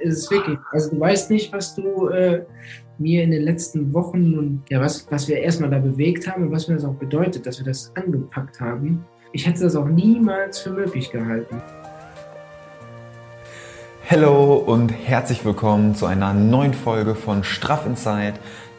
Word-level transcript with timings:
ist 0.00 0.18
es 0.18 0.30
wirklich. 0.30 0.58
Also 0.72 0.90
du 0.90 1.00
weißt 1.00 1.30
nicht, 1.30 1.52
was 1.52 1.74
du 1.74 2.08
äh, 2.08 2.44
mir 2.98 3.22
in 3.22 3.30
den 3.30 3.42
letzten 3.42 3.92
Wochen 3.94 4.38
und 4.38 4.62
ja, 4.68 4.80
was, 4.80 5.10
was 5.10 5.28
wir 5.28 5.38
erstmal 5.38 5.70
da 5.70 5.78
bewegt 5.78 6.26
haben 6.26 6.44
und 6.44 6.52
was 6.52 6.68
mir 6.68 6.74
das 6.74 6.84
auch 6.84 6.94
bedeutet, 6.94 7.46
dass 7.46 7.58
wir 7.58 7.66
das 7.66 7.92
angepackt 7.96 8.60
haben. 8.60 9.04
Ich 9.32 9.46
hätte 9.46 9.62
das 9.62 9.76
auch 9.76 9.86
niemals 9.86 10.58
für 10.58 10.70
möglich 10.70 11.10
gehalten. 11.10 11.62
Hallo 14.08 14.56
und 14.56 14.88
herzlich 14.90 15.44
willkommen 15.44 15.94
zu 15.94 16.06
einer 16.06 16.34
neuen 16.34 16.74
Folge 16.74 17.14
von 17.14 17.44
Straff 17.44 17.86
Inside, 17.86 18.34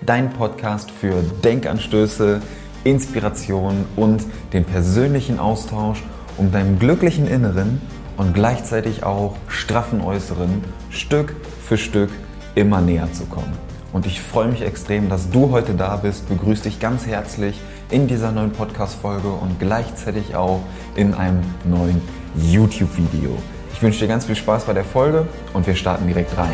dein 0.06 0.30
Podcast 0.30 0.92
für 0.92 1.24
Denkanstöße, 1.44 2.42
Inspiration 2.84 3.86
und 3.96 4.26
den 4.52 4.66
persönlichen 4.66 5.40
Austausch, 5.40 6.04
um 6.38 6.52
deinem 6.52 6.80
glücklichen 6.80 7.28
Inneren 7.28 7.82
und 8.18 8.34
gleichzeitig 8.34 9.04
auch 9.04 9.36
straffen 9.48 10.02
Äußeren 10.02 10.64
Stück 10.90 11.36
für 11.64 11.78
Stück 11.78 12.10
immer 12.56 12.82
näher 12.82 13.12
zu 13.14 13.26
kommen. 13.26 13.54
Und 13.94 14.06
ich 14.06 14.22
freue 14.22 14.48
mich 14.48 14.62
extrem, 14.62 15.10
dass 15.10 15.30
du 15.30 15.52
heute 15.52 15.74
da 15.74 15.98
bist, 15.98 16.30
begrüße 16.30 16.64
dich 16.64 16.80
ganz 16.80 17.06
herzlich 17.06 17.60
in 17.90 18.08
dieser 18.08 18.32
neuen 18.32 18.52
Podcast-Folge 18.52 19.28
und 19.28 19.60
gleichzeitig 19.60 20.36
auch 20.36 20.62
in 20.96 21.14
einem 21.14 21.42
neuen 21.66 22.02
YouTube-Video. 22.36 23.38
Ich 23.74 23.82
wünsche 23.82 24.00
dir 24.00 24.08
ganz 24.08 24.26
viel 24.26 24.36
Spaß 24.36 24.64
bei 24.64 24.74
der 24.74 24.86
Folge 24.86 25.28
und 25.54 25.68
wir 25.68 25.76
starten 25.76 26.08
direkt 26.08 26.38
rein. 26.38 26.52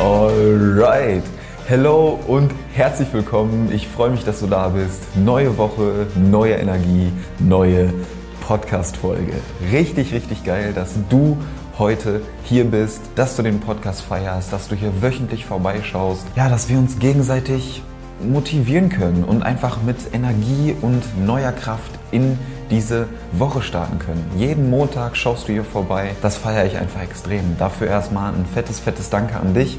Alright. 0.00 1.22
Hello 1.66 2.18
und 2.26 2.50
herzlich 2.74 3.12
willkommen. 3.12 3.70
Ich 3.70 3.86
freue 3.86 4.08
mich, 4.08 4.24
dass 4.24 4.40
du 4.40 4.46
da 4.46 4.68
bist. 4.68 5.14
Neue 5.14 5.58
Woche, 5.58 6.06
neue 6.16 6.54
Energie, 6.54 7.12
neue 7.38 7.92
Podcast-Folge. 8.40 9.34
Richtig, 9.70 10.14
richtig 10.14 10.42
geil, 10.42 10.72
dass 10.74 10.94
du 11.10 11.36
heute 11.78 12.22
hier 12.44 12.64
bist, 12.64 13.02
dass 13.14 13.36
du 13.36 13.42
den 13.42 13.60
Podcast 13.60 14.00
feierst, 14.00 14.54
dass 14.54 14.68
du 14.68 14.74
hier 14.74 15.02
wöchentlich 15.02 15.44
vorbeischaust. 15.44 16.24
Ja, 16.34 16.48
dass 16.48 16.70
wir 16.70 16.78
uns 16.78 16.98
gegenseitig 16.98 17.82
motivieren 18.22 18.88
können 18.88 19.24
und 19.24 19.42
einfach 19.42 19.82
mit 19.82 19.96
Energie 20.14 20.74
und 20.80 21.02
neuer 21.26 21.52
Kraft 21.52 21.90
in 22.10 22.38
diese 22.70 23.06
Woche 23.32 23.60
starten 23.60 23.98
können. 23.98 24.24
Jeden 24.38 24.70
Montag 24.70 25.18
schaust 25.18 25.46
du 25.46 25.52
hier 25.52 25.64
vorbei. 25.64 26.12
Das 26.22 26.38
feiere 26.38 26.64
ich 26.64 26.78
einfach 26.78 27.02
extrem. 27.02 27.58
Dafür 27.58 27.88
erstmal 27.88 28.32
ein 28.32 28.46
fettes, 28.46 28.80
fettes 28.80 29.10
Danke 29.10 29.36
an 29.38 29.52
dich. 29.52 29.76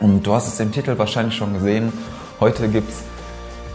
Und 0.00 0.26
du 0.26 0.34
hast 0.34 0.48
es 0.48 0.60
im 0.60 0.72
Titel 0.72 0.98
wahrscheinlich 0.98 1.34
schon 1.34 1.54
gesehen. 1.54 1.92
Heute 2.40 2.68
gibt 2.68 2.90
es 2.90 3.02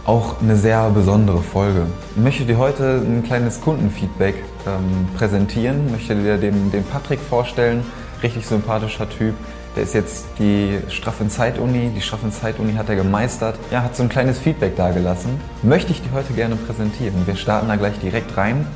auch 0.04 0.40
eine 0.40 0.56
sehr 0.56 0.90
besondere 0.90 1.42
Folge. 1.42 1.86
Ich 2.16 2.22
möchte 2.22 2.44
dir 2.44 2.58
heute 2.58 3.02
ein 3.04 3.22
kleines 3.22 3.60
Kundenfeedback 3.60 4.36
ähm, 4.66 5.08
präsentieren. 5.16 5.86
Ich 5.86 5.92
möchte 5.92 6.14
dir 6.16 6.38
den, 6.38 6.70
den 6.70 6.84
Patrick 6.84 7.20
vorstellen. 7.20 7.84
Richtig 8.22 8.46
sympathischer 8.46 9.08
Typ. 9.08 9.34
Der 9.74 9.84
ist 9.84 9.94
jetzt 9.94 10.26
die 10.38 10.78
Straffen 10.88 11.30
Zeit-Uni. 11.30 11.90
Die 11.94 12.00
Straffen 12.00 12.30
Zeit-Uni 12.30 12.74
hat 12.74 12.88
er 12.88 12.96
gemeistert. 12.96 13.58
Ja, 13.70 13.82
hat 13.82 13.96
so 13.96 14.02
ein 14.02 14.08
kleines 14.08 14.38
Feedback 14.38 14.76
dagelassen. 14.76 15.40
Möchte 15.62 15.92
ich 15.92 16.02
dir 16.02 16.12
heute 16.12 16.32
gerne 16.34 16.56
präsentieren. 16.56 17.26
Wir 17.26 17.36
starten 17.36 17.68
da 17.68 17.76
gleich 17.76 17.98
direkt 17.98 18.36
rein. 18.36 18.66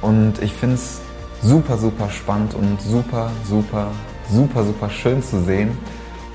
Und 0.00 0.42
ich 0.42 0.52
finde 0.52 0.74
es 0.74 1.00
super, 1.42 1.78
super 1.78 2.10
spannend 2.10 2.54
und 2.54 2.80
super, 2.80 3.30
super, 3.48 3.88
super, 4.30 4.64
super 4.64 4.90
schön 4.90 5.22
zu 5.22 5.42
sehen, 5.42 5.78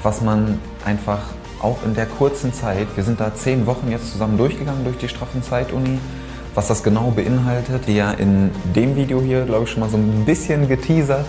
was 0.04 0.22
man 0.22 0.60
einfach 0.86 1.20
auch 1.62 1.78
in 1.86 1.94
der 1.94 2.06
kurzen 2.06 2.54
Zeit, 2.54 2.88
wir 2.96 3.04
sind 3.04 3.20
da 3.20 3.34
zehn 3.36 3.66
Wochen 3.66 3.92
jetzt 3.92 4.12
zusammen 4.12 4.38
durchgegangen 4.38 4.84
durch 4.84 4.98
die 4.98 5.10
Straffen 5.10 5.44
Zeit-Uni, 5.44 6.00
was 6.56 6.68
das 6.68 6.84
genau 6.84 7.12
beinhaltet, 7.12 7.88
die 7.88 7.96
ja 7.96 8.12
in 8.12 8.52
dem 8.76 8.96
Video 8.96 9.22
hier, 9.22 9.46
glaube 9.46 9.66
ich, 9.66 9.72
schon 9.72 9.82
mal 9.82 9.90
so 9.90 9.98
ein 9.98 10.26
bisschen 10.26 10.68
geteasert, 10.68 11.26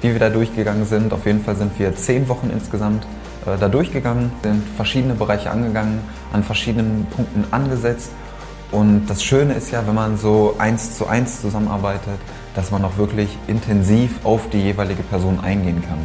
wie 0.00 0.12
wir 0.12 0.18
da 0.18 0.30
durchgegangen 0.30 0.86
sind. 0.86 1.12
Auf 1.12 1.26
jeden 1.26 1.42
Fall 1.44 1.56
sind 1.56 1.78
wir 1.78 1.94
zehn 1.96 2.28
Wochen 2.28 2.50
insgesamt 2.52 3.06
äh, 3.46 3.58
da 3.58 3.68
durchgegangen, 3.68 4.32
sind 4.42 4.62
verschiedene 4.76 5.14
Bereiche 5.14 5.50
angegangen, 5.50 6.00
an 6.32 6.42
verschiedenen 6.42 7.06
Punkten 7.14 7.44
angesetzt. 7.50 8.10
Und 8.72 9.06
das 9.06 9.22
Schöne 9.22 9.54
ist 9.54 9.70
ja, 9.70 9.86
wenn 9.86 9.94
man 9.94 10.16
so 10.16 10.56
eins 10.58 10.96
zu 10.96 11.06
eins 11.06 11.40
zusammenarbeitet, 11.40 12.18
dass 12.54 12.70
man 12.70 12.84
auch 12.84 12.96
wirklich 12.96 13.38
intensiv 13.46 14.10
auf 14.24 14.48
die 14.50 14.60
jeweilige 14.60 15.02
Person 15.02 15.40
eingehen 15.40 15.82
kann. 15.86 15.98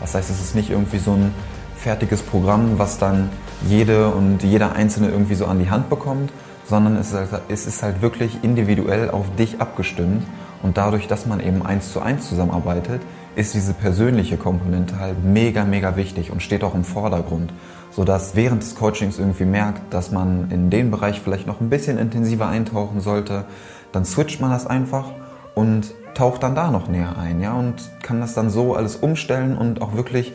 Das 0.00 0.14
heißt, 0.14 0.30
es 0.30 0.40
ist 0.40 0.54
nicht 0.54 0.70
irgendwie 0.70 0.98
so 0.98 1.12
ein 1.12 1.34
fertiges 1.80 2.22
Programm, 2.22 2.78
was 2.78 2.98
dann 2.98 3.30
jede 3.66 4.10
und 4.10 4.42
jeder 4.42 4.72
Einzelne 4.72 5.08
irgendwie 5.08 5.34
so 5.34 5.46
an 5.46 5.58
die 5.58 5.70
Hand 5.70 5.88
bekommt, 5.88 6.30
sondern 6.68 6.96
es 6.96 7.12
ist, 7.12 7.32
halt, 7.32 7.42
es 7.48 7.66
ist 7.66 7.82
halt 7.82 8.02
wirklich 8.02 8.38
individuell 8.42 9.10
auf 9.10 9.34
dich 9.36 9.60
abgestimmt. 9.60 10.24
Und 10.62 10.76
dadurch, 10.76 11.08
dass 11.08 11.24
man 11.24 11.40
eben 11.40 11.64
eins 11.64 11.92
zu 11.92 12.00
eins 12.00 12.28
zusammenarbeitet, 12.28 13.00
ist 13.34 13.54
diese 13.54 13.72
persönliche 13.72 14.36
Komponente 14.36 14.98
halt 14.98 15.24
mega, 15.24 15.64
mega 15.64 15.96
wichtig 15.96 16.30
und 16.30 16.42
steht 16.42 16.64
auch 16.64 16.74
im 16.74 16.84
Vordergrund. 16.84 17.52
Sodass 17.90 18.36
während 18.36 18.62
des 18.62 18.74
Coachings 18.74 19.18
irgendwie 19.18 19.46
merkt, 19.46 19.94
dass 19.94 20.10
man 20.10 20.50
in 20.50 20.68
den 20.68 20.90
Bereich 20.90 21.20
vielleicht 21.20 21.46
noch 21.46 21.60
ein 21.60 21.70
bisschen 21.70 21.98
intensiver 21.98 22.46
eintauchen 22.46 23.00
sollte, 23.00 23.46
dann 23.92 24.04
switcht 24.04 24.40
man 24.40 24.50
das 24.50 24.66
einfach 24.66 25.06
und 25.54 25.94
taucht 26.14 26.42
dann 26.42 26.54
da 26.54 26.70
noch 26.70 26.88
näher 26.88 27.16
ein, 27.18 27.40
ja, 27.40 27.54
und 27.54 27.74
kann 28.02 28.20
das 28.20 28.34
dann 28.34 28.50
so 28.50 28.74
alles 28.74 28.96
umstellen 28.96 29.56
und 29.56 29.80
auch 29.80 29.94
wirklich 29.94 30.32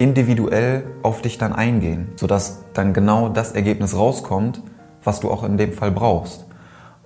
individuell 0.00 0.84
auf 1.02 1.20
dich 1.20 1.36
dann 1.36 1.52
eingehen, 1.52 2.08
sodass 2.16 2.64
dann 2.72 2.94
genau 2.94 3.28
das 3.28 3.52
Ergebnis 3.52 3.94
rauskommt, 3.94 4.62
was 5.04 5.20
du 5.20 5.30
auch 5.30 5.44
in 5.44 5.58
dem 5.58 5.74
Fall 5.74 5.90
brauchst. 5.90 6.46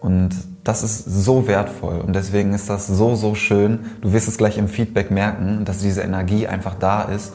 Und 0.01 0.31
das 0.63 0.85
ist 0.85 1.05
so 1.05 1.49
wertvoll 1.49 2.01
und 2.01 2.15
deswegen 2.15 2.55
ist 2.55 2.71
das 2.71 2.87
so, 2.87 3.17
so 3.17 3.35
schön. 3.35 3.81
Du 4.01 4.13
wirst 4.13 4.29
es 4.29 4.39
gleich 4.39 4.59
im 4.59 4.69
Feedback 4.69 5.11
merken, 5.11 5.65
dass 5.65 5.79
diese 5.79 6.03
Energie 6.03 6.47
einfach 6.47 6.77
da 6.77 7.03
ist 7.03 7.33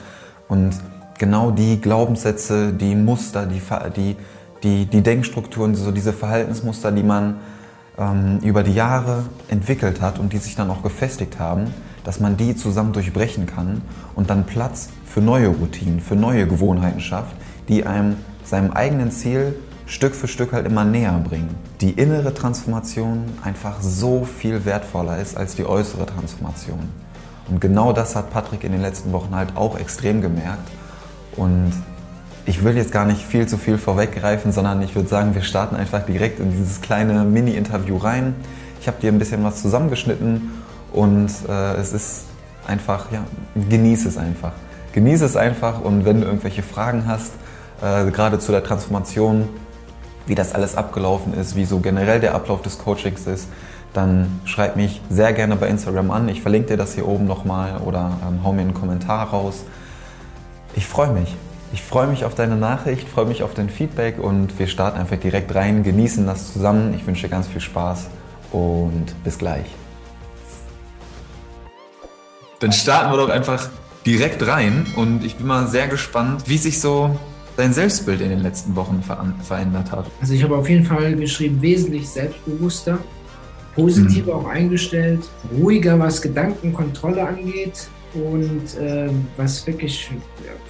und 0.48 0.72
genau 1.18 1.52
die 1.52 1.82
Glaubenssätze, 1.82 2.72
die 2.72 2.96
Muster, 2.96 3.46
die, 3.46 3.62
die, 4.64 4.86
die, 4.86 5.02
Denkstrukturen, 5.02 5.76
so 5.76 5.92
diese 5.92 6.14
Verhaltensmuster, 6.14 6.92
die 6.92 7.04
man 7.04 7.38
ähm, 8.00 8.40
über 8.42 8.64
die 8.64 8.74
Jahre 8.74 9.26
entwickelt 9.50 10.02
hat 10.02 10.18
und 10.18 10.34
die 10.34 10.38
sich 10.38 10.56
dann 10.56 10.70
auch 10.70 10.82
gefestigt 10.82 11.38
haben, 11.38 11.74
dass 12.04 12.20
man 12.20 12.38
die 12.38 12.56
zusammen 12.56 12.94
durchbrechen 12.94 13.46
kann 13.46 13.82
und 14.16 14.30
dann 14.30 14.46
Platz 14.46 14.90
für 15.06 15.22
neue 15.22 15.50
Routinen, 15.50 16.00
für 16.00 16.16
neue 16.16 16.48
Gewohnheiten 16.48 17.02
schafft, 17.02 17.36
die 17.68 17.86
einem 17.86 18.16
seinem 18.44 18.72
eigenen 18.72 19.12
Ziel 19.12 19.56
Stück 19.86 20.16
für 20.16 20.28
Stück 20.28 20.54
halt 20.54 20.68
immer 20.68 20.86
näher 20.86 21.20
bringen. 21.24 21.50
Die 21.82 21.92
innere 21.92 22.34
Transformation 22.34 23.26
einfach 23.44 23.82
so 23.82 24.24
viel 24.24 24.64
wertvoller 24.64 25.18
ist 25.20 25.36
als 25.36 25.56
die 25.56 25.66
äußere 25.66 26.06
Transformation. 26.06 26.80
Und 27.50 27.60
genau 27.60 27.92
das 27.92 28.16
hat 28.16 28.30
Patrick 28.30 28.64
in 28.64 28.72
den 28.72 28.82
letzten 28.82 29.12
Wochen 29.12 29.34
halt 29.34 29.58
auch 29.58 29.78
extrem 29.80 30.22
gemerkt. 30.22 30.70
Und 31.36 31.72
ich 32.46 32.64
will 32.64 32.76
jetzt 32.78 32.92
gar 32.92 33.06
nicht 33.06 33.22
viel 33.26 33.48
zu 33.48 33.58
viel 33.58 33.78
vorweggreifen, 33.78 34.52
sondern 34.52 34.82
ich 34.82 34.96
würde 34.96 35.08
sagen, 35.08 35.36
wir 35.36 35.42
starten 35.42 35.76
einfach 35.76 36.06
direkt 36.06 36.40
in 36.40 36.52
dieses 36.52 36.82
kleine 36.82 37.24
Mini-Interview 37.24 37.98
rein. 37.98 38.36
Ich 38.82 38.88
habe 38.88 39.00
dir 39.02 39.12
ein 39.12 39.20
bisschen 39.20 39.44
was 39.44 39.62
zusammengeschnitten 39.62 40.52
und 40.92 41.30
äh, 41.48 41.74
es 41.76 41.94
ist 41.94 42.24
einfach, 42.66 43.12
ja, 43.12 43.24
genieße 43.70 44.08
es 44.08 44.18
einfach 44.18 44.54
genieße 44.94 45.26
es 45.26 45.36
einfach 45.36 45.82
und 45.82 46.06
wenn 46.06 46.22
du 46.22 46.28
irgendwelche 46.28 46.64
Fragen 46.64 47.06
hast, 47.08 47.34
äh, 47.82 48.10
gerade 48.12 48.40
zu 48.40 48.52
der 48.52 48.64
Transformation, 48.64 49.48
wie 50.26 50.36
das 50.36 50.54
alles 50.54 50.76
abgelaufen 50.76 51.34
ist, 51.34 51.56
wie 51.56 51.66
so 51.66 51.80
generell 51.80 52.20
der 52.20 52.36
Ablauf 52.36 52.62
des 52.62 52.78
Coachings 52.78 53.26
ist, 53.28 53.48
dann 53.94 54.42
schreib 54.46 54.76
mich 54.76 55.02
sehr 55.10 55.34
gerne 55.34 55.56
bei 55.56 55.68
Instagram 55.68 56.12
an. 56.12 56.30
Ich 56.30 56.42
verlinke 56.42 56.70
dir 56.70 56.78
das 56.78 56.94
hier 56.94 57.08
oben 57.08 57.26
nochmal 57.26 57.78
oder 57.84 58.12
ähm, 58.28 58.44
hau 58.44 58.54
mir 58.54 58.62
einen 58.62 58.76
Kommentar 58.76 59.30
raus. 59.30 59.64
Ich 60.76 60.86
freue 60.86 61.12
mich. 61.12 61.36
Ich 61.72 61.84
freue 61.84 62.08
mich 62.08 62.26
auf 62.26 62.34
deine 62.34 62.56
Nachricht, 62.56 63.08
freue 63.08 63.26
mich 63.26 63.44
auf 63.44 63.54
dein 63.54 63.70
Feedback 63.70 64.18
und 64.18 64.58
wir 64.58 64.66
starten 64.66 65.00
einfach 65.00 65.18
direkt 65.18 65.54
rein, 65.54 65.84
genießen 65.84 66.26
das 66.26 66.52
zusammen. 66.54 66.96
Ich 66.96 67.06
wünsche 67.06 67.28
dir 67.28 67.30
ganz 67.30 67.48
viel 67.48 67.62
Spaß 67.62 68.08
und 68.52 69.06
bis 69.24 69.38
gleich. 69.38 69.68
Dann 72.60 72.72
starten 72.72 73.12
wir 73.12 73.18
doch 73.18 73.30
einfach 73.30 73.70
direkt 74.04 74.46
rein 74.48 74.88
und 74.96 75.24
ich 75.24 75.36
bin 75.36 75.46
mal 75.46 75.68
sehr 75.68 75.88
gespannt, 75.88 76.44
wie 76.48 76.58
sich 76.58 76.82
so 76.82 77.16
dein 77.56 77.72
Selbstbild 77.72 78.22
in 78.22 78.30
den 78.30 78.40
letzten 78.40 78.76
Wochen 78.76 79.04
ver 79.04 79.24
verändert 79.44 79.92
hat. 79.92 80.06
Also 80.22 80.34
ich 80.34 80.44
habe 80.44 80.58
auf 80.58 80.68
jeden 80.68 80.86
Fall 80.86 81.16
geschrieben, 81.16 81.62
wesentlich 81.62 82.10
selbstbewusster, 82.10 82.98
positiver 83.76 84.34
mhm. 84.34 84.40
auch 84.40 84.50
eingestellt, 84.50 85.30
ruhiger, 85.56 86.00
was 86.00 86.20
Gedankenkontrolle 86.20 87.28
angeht 87.28 87.90
und 88.16 88.76
äh, 88.82 89.10
was 89.38 89.68
wirklich 89.68 90.10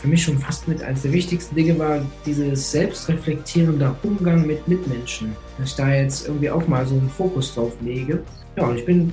für 0.02 0.08
mich 0.08 0.24
schon 0.24 0.40
fast 0.40 0.68
mit 0.68 0.82
als 0.82 1.02
der 1.02 1.12
wichtigsten 1.12 1.56
Dinge 1.56 1.78
war, 1.78 2.02
dieses 2.26 2.72
selbstreflektierende 2.72 3.96
Umgang 4.04 4.48
mit 4.48 4.68
Mitmenschen. 4.68 5.36
Dass 5.58 5.72
ich 5.72 5.76
da 5.76 5.90
jetzt 5.90 6.28
irgendwie 6.28 6.50
auch 6.50 6.68
mal 6.68 6.86
so 6.86 6.96
einen 6.96 7.10
Fokus 7.10 7.54
drauf 7.54 7.74
lege. 7.82 8.24
Ja, 8.56 8.68
und 8.68 8.78
ich 8.78 8.86
bin 8.86 9.12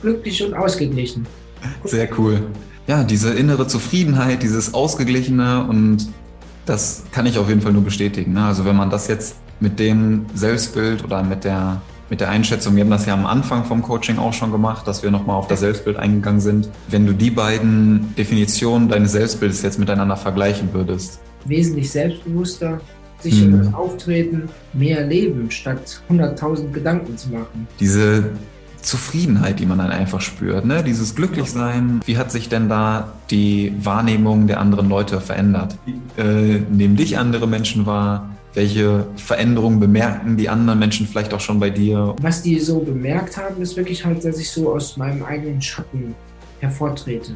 glücklich 0.00 0.42
und 0.44 0.54
ausgeglichen. 0.54 1.26
Sehr 1.84 2.08
cool 2.18 2.42
ja, 2.86 3.02
diese 3.02 3.34
innere 3.34 3.66
Zufriedenheit, 3.66 4.42
dieses 4.42 4.74
Ausgeglichene 4.74 5.66
und 5.68 6.08
das 6.64 7.04
kann 7.12 7.26
ich 7.26 7.38
auf 7.38 7.48
jeden 7.48 7.60
Fall 7.60 7.72
nur 7.72 7.82
bestätigen. 7.82 8.32
Ne? 8.32 8.44
Also 8.44 8.64
wenn 8.64 8.76
man 8.76 8.90
das 8.90 9.08
jetzt 9.08 9.36
mit 9.60 9.78
dem 9.78 10.26
Selbstbild 10.34 11.04
oder 11.04 11.22
mit 11.22 11.44
der 11.44 11.80
mit 12.10 12.20
der 12.20 12.28
Einschätzung, 12.28 12.76
wir 12.76 12.84
haben 12.84 12.90
das 12.90 13.06
ja 13.06 13.14
am 13.14 13.26
Anfang 13.26 13.64
vom 13.64 13.82
Coaching 13.82 14.18
auch 14.18 14.32
schon 14.32 14.52
gemacht, 14.52 14.86
dass 14.86 15.02
wir 15.02 15.10
nochmal 15.10 15.36
auf 15.36 15.48
das 15.48 15.60
Selbstbild 15.60 15.96
eingegangen 15.96 16.40
sind. 16.40 16.68
Wenn 16.88 17.06
du 17.06 17.12
die 17.12 17.30
beiden 17.30 18.14
Definitionen 18.16 18.88
deines 18.88 19.12
Selbstbildes 19.12 19.62
jetzt 19.62 19.78
miteinander 19.78 20.16
vergleichen 20.16 20.72
würdest. 20.72 21.20
Wesentlich 21.44 21.90
selbstbewusster, 21.90 22.80
sicheres 23.20 23.68
mhm. 23.68 23.74
Auftreten, 23.74 24.48
mehr 24.72 25.06
Leben, 25.06 25.50
statt 25.50 26.00
100.000 26.10 26.72
Gedanken 26.72 27.16
zu 27.16 27.30
machen. 27.30 27.66
Diese 27.80 28.30
Zufriedenheit, 28.82 29.58
die 29.58 29.66
man 29.66 29.78
dann 29.78 29.90
einfach 29.90 30.20
spürt, 30.20 30.64
ne? 30.64 30.84
dieses 30.84 31.16
Glücklichsein. 31.16 32.00
Wie 32.06 32.18
hat 32.18 32.30
sich 32.30 32.48
denn 32.48 32.68
da 32.68 33.12
die 33.30 33.74
Wahrnehmung 33.80 34.46
der 34.46 34.60
anderen 34.60 34.88
Leute 34.88 35.20
verändert? 35.20 35.76
Äh, 36.16 36.60
nehmen 36.70 36.96
dich 36.96 37.18
andere 37.18 37.48
Menschen 37.48 37.84
wahr? 37.86 38.30
Welche 38.56 39.06
Veränderungen 39.16 39.78
bemerken 39.78 40.38
die 40.38 40.48
anderen 40.48 40.78
Menschen 40.78 41.06
vielleicht 41.06 41.34
auch 41.34 41.40
schon 41.40 41.60
bei 41.60 41.68
dir? 41.68 42.16
Was 42.22 42.40
die 42.40 42.58
so 42.58 42.78
bemerkt 42.80 43.36
haben, 43.36 43.60
ist 43.60 43.76
wirklich 43.76 44.02
halt, 44.02 44.24
dass 44.24 44.38
ich 44.38 44.50
so 44.50 44.72
aus 44.72 44.96
meinem 44.96 45.22
eigenen 45.24 45.60
Schatten 45.60 46.14
hervortrete. 46.60 47.32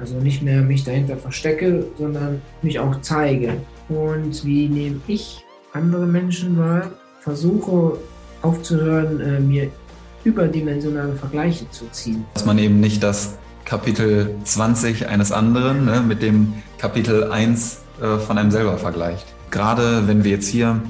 Also 0.00 0.16
nicht 0.16 0.42
mehr 0.42 0.62
mich 0.62 0.82
dahinter 0.82 1.16
verstecke, 1.16 1.86
sondern 1.96 2.42
mich 2.60 2.80
auch 2.80 3.00
zeige. 3.02 3.52
Und 3.88 4.44
wie 4.44 4.68
nehme 4.68 5.00
ich 5.06 5.44
andere 5.72 6.06
Menschen 6.06 6.58
wahr? 6.58 6.90
Versuche 7.20 7.98
aufzuhören, 8.42 9.20
äh, 9.20 9.38
mir 9.38 9.70
überdimensionale 10.24 11.14
Vergleiche 11.14 11.70
zu 11.70 11.84
ziehen. 11.92 12.24
Dass 12.34 12.44
man 12.44 12.58
eben 12.58 12.80
nicht 12.80 13.00
das 13.04 13.38
Kapitel 13.64 14.34
20 14.42 15.06
eines 15.06 15.30
anderen 15.30 15.84
ne, 15.84 16.02
mit 16.04 16.20
dem 16.20 16.54
Kapitel 16.78 17.30
1 17.30 17.78
äh, 18.02 18.18
von 18.18 18.38
einem 18.38 18.50
selber 18.50 18.76
vergleicht. 18.76 19.31
Gerade 19.52 20.08
wenn 20.08 20.24
wir 20.24 20.30
jetzt 20.30 20.48
hier 20.48 20.80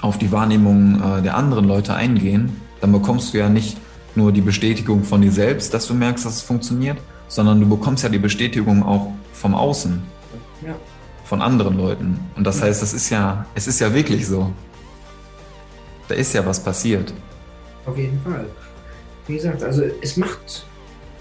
auf 0.00 0.18
die 0.18 0.32
Wahrnehmung 0.32 1.00
äh, 1.00 1.22
der 1.22 1.36
anderen 1.36 1.68
Leute 1.68 1.94
eingehen, 1.94 2.60
dann 2.80 2.90
bekommst 2.90 3.34
du 3.34 3.38
ja 3.38 3.50
nicht 3.50 3.76
nur 4.14 4.32
die 4.32 4.40
Bestätigung 4.40 5.04
von 5.04 5.20
dir 5.20 5.30
selbst, 5.30 5.74
dass 5.74 5.86
du 5.86 5.94
merkst, 5.94 6.24
dass 6.24 6.36
es 6.36 6.42
funktioniert, 6.42 6.96
sondern 7.28 7.60
du 7.60 7.68
bekommst 7.68 8.02
ja 8.02 8.08
die 8.08 8.18
Bestätigung 8.18 8.82
auch 8.82 9.12
vom 9.34 9.54
Außen, 9.54 10.02
ja. 10.66 10.74
von 11.24 11.42
anderen 11.42 11.76
Leuten. 11.76 12.18
Und 12.34 12.44
das 12.46 12.62
heißt, 12.62 12.80
das 12.80 12.94
ist 12.94 13.10
ja, 13.10 13.44
es 13.54 13.66
ist 13.66 13.78
ja 13.78 13.92
wirklich 13.92 14.26
so. 14.26 14.50
Da 16.08 16.14
ist 16.14 16.32
ja 16.32 16.44
was 16.44 16.64
passiert. 16.64 17.12
Auf 17.84 17.96
jeden 17.98 18.20
Fall. 18.22 18.46
Wie 19.26 19.34
gesagt, 19.34 19.62
also 19.62 19.82
es 20.00 20.16
macht, 20.16 20.64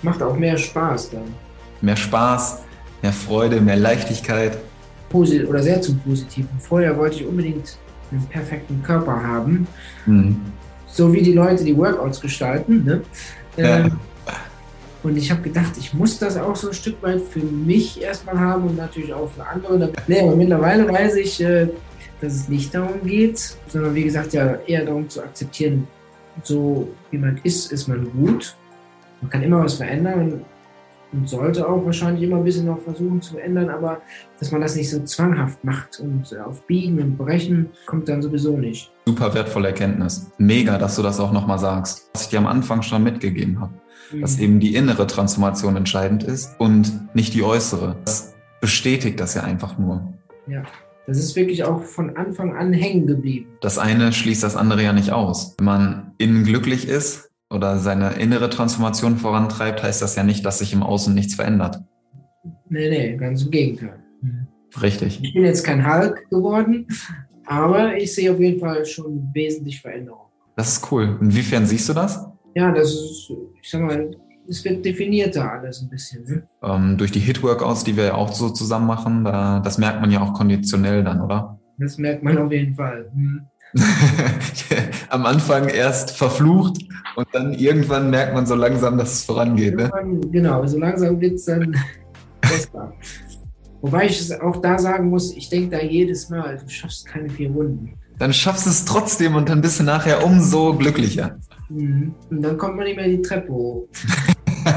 macht 0.03 0.23
auch 0.23 0.37
mehr 0.37 0.57
Spaß 0.57 1.11
dann. 1.11 1.35
Mehr 1.81 1.97
Spaß, 1.97 2.59
mehr 3.01 3.13
Freude, 3.13 3.59
mehr 3.59 3.75
Leichtigkeit. 3.75 4.57
Posit 5.11 5.47
oder 5.47 5.61
sehr 5.61 5.81
zum 5.81 5.99
Positiven. 5.99 6.49
Vorher 6.59 6.97
wollte 6.97 7.17
ich 7.17 7.25
unbedingt 7.25 7.77
einen 8.11 8.25
perfekten 8.27 8.81
Körper 8.83 9.21
haben. 9.21 9.67
Mhm. 10.05 10.37
So 10.87 11.11
wie 11.13 11.21
die 11.21 11.33
Leute 11.33 11.63
die 11.63 11.77
Workouts 11.77 12.19
gestalten. 12.19 12.83
Ne? 12.83 13.01
Ähm, 13.57 13.85
ja. 13.85 13.91
Und 15.03 15.17
ich 15.17 15.31
habe 15.31 15.41
gedacht, 15.41 15.71
ich 15.77 15.93
muss 15.93 16.19
das 16.19 16.37
auch 16.37 16.55
so 16.55 16.67
ein 16.67 16.73
Stück 16.73 17.01
weit 17.01 17.21
für 17.21 17.39
mich 17.39 18.01
erstmal 18.01 18.39
haben 18.39 18.65
und 18.65 18.77
natürlich 18.77 19.13
auch 19.13 19.29
für 19.29 19.45
andere. 19.45 19.91
Nee, 20.07 20.21
aber 20.21 20.35
mittlerweile 20.35 20.87
weiß 20.87 21.15
ich, 21.15 21.41
äh, 21.41 21.67
dass 22.19 22.35
es 22.35 22.49
nicht 22.49 22.73
darum 22.73 23.03
geht, 23.03 23.57
sondern 23.67 23.95
wie 23.95 24.03
gesagt 24.03 24.33
ja 24.33 24.59
eher 24.67 24.85
darum 24.85 25.09
zu 25.09 25.21
akzeptieren, 25.23 25.87
so 26.43 26.87
wie 27.09 27.17
man 27.17 27.39
ist, 27.43 27.71
ist 27.71 27.87
man 27.87 28.11
gut. 28.11 28.55
Man 29.21 29.31
kann 29.31 29.41
immer 29.43 29.63
was 29.63 29.75
verändern 29.75 30.41
und 31.13 31.27
sollte 31.27 31.67
auch 31.67 31.85
wahrscheinlich 31.85 32.23
immer 32.23 32.37
ein 32.37 32.43
bisschen 32.43 32.65
noch 32.65 32.79
versuchen 32.79 33.21
zu 33.21 33.33
verändern, 33.33 33.69
aber 33.69 34.01
dass 34.39 34.51
man 34.51 34.61
das 34.61 34.75
nicht 34.75 34.89
so 34.89 35.03
zwanghaft 35.03 35.63
macht 35.63 35.99
und 35.99 36.37
auf 36.39 36.65
Biegen 36.67 37.01
und 37.01 37.17
Brechen 37.17 37.69
kommt 37.85 38.07
dann 38.07 38.21
sowieso 38.21 38.57
nicht. 38.57 38.91
Super 39.05 39.33
wertvolle 39.33 39.69
Erkenntnis. 39.69 40.31
Mega, 40.37 40.77
dass 40.77 40.95
du 40.95 41.01
das 41.01 41.19
auch 41.19 41.31
nochmal 41.31 41.59
sagst. 41.59 42.09
Was 42.13 42.23
ich 42.23 42.29
dir 42.29 42.39
am 42.39 42.47
Anfang 42.47 42.81
schon 42.81 43.03
mitgegeben 43.03 43.59
habe. 43.59 43.73
Mhm. 44.11 44.21
Dass 44.21 44.39
eben 44.39 44.59
die 44.59 44.75
innere 44.75 45.07
Transformation 45.07 45.75
entscheidend 45.75 46.23
ist 46.23 46.59
und 46.59 47.13
nicht 47.13 47.33
die 47.33 47.43
äußere. 47.43 47.97
Das 48.05 48.33
bestätigt 48.61 49.19
das 49.19 49.33
ja 49.33 49.43
einfach 49.43 49.77
nur. 49.77 50.13
Ja. 50.47 50.63
Das 51.07 51.17
ist 51.17 51.35
wirklich 51.35 51.63
auch 51.63 51.83
von 51.83 52.15
Anfang 52.15 52.55
an 52.55 52.73
hängen 52.73 53.07
geblieben. 53.07 53.47
Das 53.59 53.79
eine 53.79 54.13
schließt 54.13 54.43
das 54.43 54.55
andere 54.55 54.83
ja 54.83 54.93
nicht 54.93 55.11
aus. 55.11 55.55
Wenn 55.57 55.65
man 55.65 56.11
innen 56.19 56.43
glücklich 56.43 56.87
ist 56.87 57.30
oder 57.51 57.77
seine 57.77 58.13
innere 58.13 58.49
Transformation 58.49 59.17
vorantreibt, 59.17 59.83
heißt 59.83 60.01
das 60.01 60.15
ja 60.15 60.23
nicht, 60.23 60.45
dass 60.45 60.59
sich 60.59 60.73
im 60.73 60.83
Außen 60.83 61.13
nichts 61.13 61.35
verändert. 61.35 61.81
Nee, 62.69 62.89
nee, 62.89 63.17
ganz 63.17 63.43
im 63.43 63.51
Gegenteil. 63.51 63.99
Richtig. 64.81 65.19
Ich 65.21 65.33
bin 65.33 65.43
jetzt 65.43 65.63
kein 65.63 65.85
Hulk 65.85 66.29
geworden, 66.29 66.87
aber 67.45 67.97
ich 67.97 68.15
sehe 68.15 68.31
auf 68.31 68.39
jeden 68.39 68.59
Fall 68.59 68.85
schon 68.85 69.29
wesentlich 69.33 69.81
Veränderungen. 69.81 70.29
Das 70.55 70.69
ist 70.69 70.91
cool. 70.91 71.17
Inwiefern 71.21 71.65
siehst 71.65 71.89
du 71.89 71.93
das? 71.93 72.25
Ja, 72.55 72.71
das 72.71 72.93
ist, 72.93 73.31
ich 73.61 73.69
sag 73.69 73.81
mal, 73.81 74.11
es 74.47 74.63
wird 74.63 74.83
definierter 74.85 75.51
alles 75.51 75.81
ein 75.81 75.89
bisschen. 75.89 76.23
Ne? 76.25 76.47
Ähm, 76.63 76.97
durch 76.97 77.11
die 77.11 77.19
Hit-Workouts, 77.19 77.83
die 77.83 77.95
wir 77.95 78.05
ja 78.05 78.13
auch 78.15 78.33
so 78.33 78.49
zusammen 78.49 78.87
machen, 78.87 79.23
da, 79.23 79.59
das 79.59 79.77
merkt 79.77 80.01
man 80.01 80.11
ja 80.11 80.21
auch 80.21 80.33
konditionell 80.33 81.03
dann, 81.03 81.21
oder? 81.21 81.59
Das 81.77 81.97
merkt 81.97 82.23
man 82.23 82.37
auf 82.37 82.51
jeden 82.51 82.75
Fall. 82.75 83.09
Hm. 83.13 83.47
Am 85.09 85.25
Anfang 85.25 85.69
erst 85.69 86.11
verflucht 86.11 86.83
und 87.15 87.27
dann 87.31 87.53
irgendwann 87.53 88.09
merkt 88.09 88.33
man 88.33 88.45
so 88.45 88.55
langsam, 88.55 88.97
dass 88.97 89.13
es 89.13 89.23
vorangeht. 89.23 89.75
Ne? 89.75 89.91
Genau, 90.31 90.65
so 90.65 90.77
langsam 90.77 91.19
wird 91.19 91.35
es 91.35 91.45
dann 91.45 91.75
besser. 92.41 92.93
Wobei 93.81 94.05
ich 94.05 94.19
es 94.19 94.31
auch 94.39 94.57
da 94.57 94.77
sagen 94.77 95.09
muss, 95.09 95.35
ich 95.35 95.49
denke 95.49 95.77
da 95.77 95.83
jedes 95.83 96.29
Mal, 96.29 96.57
du 96.57 96.69
schaffst 96.69 97.07
keine 97.07 97.29
vier 97.29 97.49
Runden. 97.49 97.93
Dann 98.19 98.33
schaffst 98.33 98.67
du 98.67 98.69
es 98.69 98.85
trotzdem 98.85 99.35
und 99.35 99.49
dann 99.49 99.61
bist 99.61 99.79
du 99.79 99.83
nachher 99.83 100.23
umso 100.23 100.75
glücklicher. 100.75 101.39
Mhm. 101.69 102.13
Und 102.29 102.41
dann 102.43 102.57
kommt 102.57 102.75
man 102.75 102.85
nicht 102.85 102.97
mehr 102.97 103.07
die 103.07 103.21
Treppe 103.21 103.51
hoch. 103.51 103.87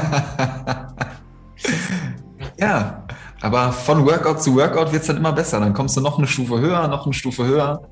ja, 2.59 3.05
aber 3.41 3.71
von 3.71 4.03
Workout 4.05 4.41
zu 4.41 4.55
Workout 4.55 4.91
wird 4.91 5.03
es 5.03 5.07
dann 5.07 5.17
immer 5.17 5.33
besser. 5.33 5.59
Dann 5.59 5.73
kommst 5.73 5.95
du 5.95 6.01
noch 6.01 6.17
eine 6.17 6.25
Stufe 6.25 6.59
höher, 6.59 6.87
noch 6.87 7.05
eine 7.05 7.13
Stufe 7.13 7.45
höher. 7.45 7.83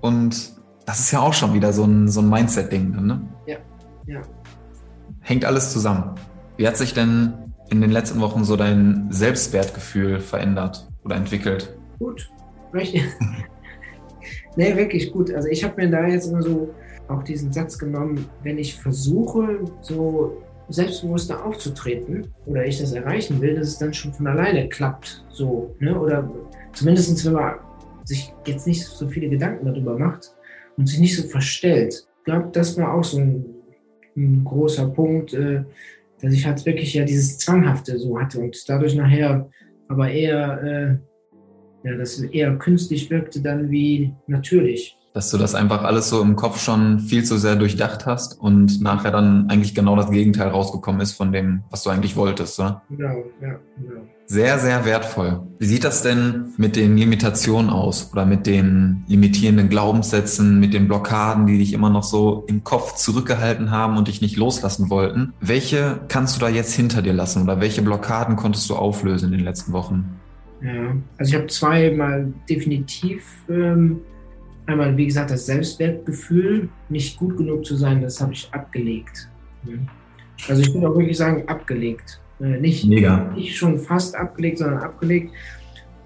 Und 0.00 0.52
das 0.86 1.00
ist 1.00 1.12
ja 1.12 1.20
auch 1.20 1.32
schon 1.32 1.54
wieder 1.54 1.72
so 1.72 1.84
ein, 1.84 2.08
so 2.08 2.20
ein 2.20 2.28
Mindset-Ding. 2.28 2.90
Ne? 3.06 3.20
Ja, 3.46 3.56
ja. 4.06 4.20
Hängt 5.20 5.44
alles 5.44 5.72
zusammen. 5.72 6.14
Wie 6.56 6.66
hat 6.66 6.76
sich 6.76 6.94
denn 6.94 7.34
in 7.70 7.80
den 7.80 7.90
letzten 7.90 8.20
Wochen 8.20 8.44
so 8.44 8.56
dein 8.56 9.06
Selbstwertgefühl 9.10 10.20
verändert 10.20 10.88
oder 11.04 11.16
entwickelt? 11.16 11.76
Gut. 11.98 12.30
nee, 14.56 14.76
wirklich 14.76 15.12
gut. 15.12 15.32
Also 15.32 15.48
ich 15.48 15.64
habe 15.64 15.74
mir 15.76 15.90
da 15.90 16.06
jetzt 16.06 16.26
immer 16.26 16.42
so 16.42 16.74
auch 17.08 17.22
diesen 17.22 17.52
Satz 17.52 17.78
genommen, 17.78 18.26
wenn 18.42 18.58
ich 18.58 18.76
versuche, 18.76 19.60
so 19.80 20.42
selbstbewusster 20.68 21.44
aufzutreten 21.44 22.28
oder 22.46 22.64
ich 22.64 22.80
das 22.80 22.92
erreichen 22.92 23.40
will, 23.40 23.56
dass 23.56 23.68
es 23.68 23.78
dann 23.78 23.92
schon 23.92 24.12
von 24.12 24.28
alleine 24.28 24.68
klappt. 24.68 25.24
So, 25.30 25.74
ne? 25.80 25.98
Oder 25.98 26.30
zumindest 26.72 27.24
wenn 27.26 27.32
man 27.32 27.54
sich 28.10 28.34
jetzt 28.44 28.66
nicht 28.66 28.84
so 28.84 29.06
viele 29.06 29.28
Gedanken 29.28 29.64
darüber 29.64 29.96
macht 29.96 30.32
und 30.76 30.86
sich 30.86 30.98
nicht 30.98 31.16
so 31.16 31.26
verstellt. 31.28 32.06
Ich 32.18 32.24
glaube, 32.24 32.50
das 32.52 32.76
war 32.76 32.92
auch 32.92 33.04
so 33.04 33.18
ein, 33.18 33.44
ein 34.16 34.44
großer 34.44 34.88
Punkt, 34.88 35.32
äh, 35.32 35.62
dass 36.20 36.34
ich 36.34 36.44
halt 36.44 36.66
wirklich 36.66 36.92
ja 36.92 37.04
dieses 37.04 37.38
Zwanghafte 37.38 37.98
so 37.98 38.18
hatte 38.20 38.40
und 38.40 38.68
dadurch 38.68 38.94
nachher 38.94 39.48
aber 39.88 40.10
eher, 40.10 41.00
äh, 41.84 41.88
ja, 41.88 41.96
das 41.96 42.20
eher 42.20 42.56
künstlich 42.56 43.08
wirkte 43.10 43.40
dann 43.40 43.70
wie 43.70 44.12
natürlich 44.26 44.98
dass 45.12 45.30
du 45.30 45.38
das 45.38 45.54
einfach 45.54 45.82
alles 45.82 46.08
so 46.08 46.22
im 46.22 46.36
Kopf 46.36 46.60
schon 46.60 47.00
viel 47.00 47.24
zu 47.24 47.36
sehr 47.36 47.56
durchdacht 47.56 48.06
hast 48.06 48.40
und 48.40 48.80
nachher 48.80 49.10
dann 49.10 49.48
eigentlich 49.50 49.74
genau 49.74 49.96
das 49.96 50.10
Gegenteil 50.10 50.48
rausgekommen 50.48 51.00
ist 51.00 51.12
von 51.12 51.32
dem, 51.32 51.64
was 51.70 51.82
du 51.82 51.90
eigentlich 51.90 52.16
wolltest, 52.16 52.58
oder? 52.60 52.82
Genau, 52.88 53.24
ja, 53.40 53.58
genau. 53.76 54.00
Sehr, 54.26 54.60
sehr 54.60 54.84
wertvoll. 54.84 55.42
Wie 55.58 55.66
sieht 55.66 55.82
das 55.82 56.02
denn 56.02 56.52
mit 56.56 56.76
den 56.76 56.96
Limitationen 56.96 57.68
aus 57.68 58.12
oder 58.12 58.24
mit 58.24 58.46
den 58.46 59.02
limitierenden 59.08 59.68
Glaubenssätzen, 59.68 60.60
mit 60.60 60.72
den 60.72 60.86
Blockaden, 60.86 61.48
die 61.48 61.58
dich 61.58 61.72
immer 61.72 61.90
noch 61.90 62.04
so 62.04 62.44
im 62.46 62.62
Kopf 62.62 62.94
zurückgehalten 62.94 63.72
haben 63.72 63.96
und 63.96 64.06
dich 64.06 64.20
nicht 64.20 64.36
loslassen 64.36 64.88
wollten? 64.88 65.32
Welche 65.40 65.98
kannst 66.06 66.36
du 66.36 66.40
da 66.40 66.48
jetzt 66.48 66.72
hinter 66.74 67.02
dir 67.02 67.12
lassen 67.12 67.42
oder 67.42 67.60
welche 67.60 67.82
Blockaden 67.82 68.36
konntest 68.36 68.70
du 68.70 68.76
auflösen 68.76 69.32
in 69.32 69.38
den 69.38 69.44
letzten 69.44 69.72
Wochen? 69.72 70.20
Ja, 70.62 70.94
also 71.18 71.30
ich 71.30 71.34
habe 71.34 71.48
zweimal 71.48 72.32
definitiv 72.48 73.24
ähm, 73.48 74.00
Einmal, 74.70 74.96
wie 74.96 75.06
gesagt, 75.06 75.32
das 75.32 75.46
Selbstwertgefühl, 75.46 76.68
nicht 76.88 77.18
gut 77.18 77.36
genug 77.36 77.64
zu 77.64 77.74
sein, 77.74 78.00
das 78.00 78.20
habe 78.20 78.34
ich 78.34 78.48
abgelegt. 78.52 79.28
Also 80.48 80.62
ich 80.62 80.72
würde 80.72 80.88
auch 80.88 80.96
wirklich 80.96 81.16
sagen, 81.16 81.42
abgelegt. 81.48 82.20
Äh, 82.40 82.60
nicht, 82.60 82.86
Mega. 82.86 83.32
nicht 83.34 83.56
schon 83.56 83.78
fast 83.78 84.14
abgelegt, 84.14 84.58
sondern 84.58 84.78
abgelegt. 84.78 85.32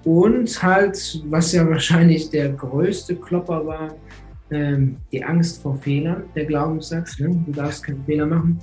Und 0.05 0.63
halt, 0.63 1.23
was 1.29 1.53
ja 1.53 1.69
wahrscheinlich 1.69 2.31
der 2.31 2.53
größte 2.53 3.17
Klopper 3.17 3.67
war, 3.67 3.95
ähm, 4.51 4.97
die 5.13 5.23
Angst 5.23 5.61
vor 5.61 5.77
Fehlern, 5.77 6.25
der 6.35 6.47
Glaubenssatz, 6.47 7.19
ne? 7.19 7.39
du 7.45 7.53
darfst 7.53 7.85
keinen 7.85 8.03
Fehler 8.07 8.25
machen, 8.25 8.59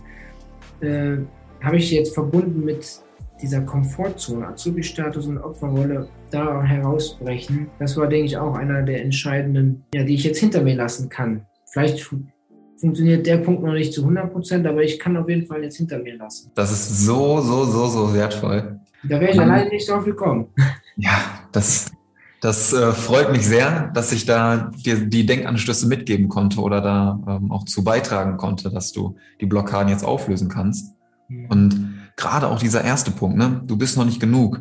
äh, 0.81 1.17
habe 1.63 1.77
ich 1.77 1.91
jetzt 1.91 2.15
verbunden 2.15 2.65
mit 2.65 3.03
dieser 3.41 3.61
Komfortzone, 3.61 4.47
Azubi-Status 4.47 5.27
und 5.27 5.37
Opferrolle 5.39 6.07
da 6.29 6.63
herausbrechen, 6.63 7.67
das 7.79 7.97
war, 7.97 8.07
denke 8.07 8.25
ich, 8.25 8.37
auch 8.37 8.55
einer 8.55 8.83
der 8.83 9.03
entscheidenden, 9.03 9.83
ja, 9.93 10.03
die 10.03 10.15
ich 10.15 10.23
jetzt 10.23 10.39
hinter 10.39 10.61
mir 10.61 10.75
lassen 10.75 11.09
kann. 11.09 11.45
Vielleicht 11.65 11.99
funktioniert 12.77 13.25
der 13.25 13.37
Punkt 13.37 13.63
noch 13.63 13.73
nicht 13.73 13.93
zu 13.93 14.01
100 14.01 14.31
Prozent, 14.31 14.67
aber 14.67 14.83
ich 14.83 14.99
kann 14.99 15.15
auf 15.17 15.29
jeden 15.29 15.45
Fall 15.45 15.63
jetzt 15.63 15.77
hinter 15.77 15.99
mir 15.99 16.17
lassen. 16.17 16.51
Das 16.55 16.71
ist 16.71 17.05
so, 17.05 17.41
so, 17.41 17.65
so, 17.65 17.87
so 17.87 18.13
wertvoll. 18.13 18.79
Da 19.03 19.19
wäre 19.19 19.31
ich 19.31 19.37
um, 19.37 19.43
alleine 19.43 19.69
nicht 19.69 19.89
drauf 19.89 20.05
gekommen. 20.05 20.47
Ja, 20.97 21.17
das, 21.53 21.89
das 22.41 22.73
äh, 22.73 22.91
freut 22.91 23.31
mich 23.31 23.47
sehr, 23.47 23.89
dass 23.93 24.11
ich 24.11 24.25
da 24.25 24.71
dir 24.85 24.97
die 24.97 25.25
Denkanstöße 25.25 25.87
mitgeben 25.87 26.27
konnte 26.27 26.59
oder 26.59 26.81
da 26.81 27.19
ähm, 27.27 27.49
auch 27.49 27.63
zu 27.63 27.83
beitragen 27.83 28.35
konnte, 28.35 28.69
dass 28.69 28.91
du 28.91 29.15
die 29.39 29.45
Blockaden 29.45 29.89
jetzt 29.89 30.03
auflösen 30.03 30.49
kannst. 30.49 30.93
Mhm. 31.29 31.45
Und 31.47 31.90
gerade 32.21 32.47
auch 32.47 32.59
dieser 32.59 32.83
erste 32.83 33.11
Punkt, 33.11 33.37
ne? 33.37 33.61
Du 33.65 33.77
bist 33.77 33.97
noch 33.97 34.05
nicht 34.05 34.19
genug. 34.19 34.59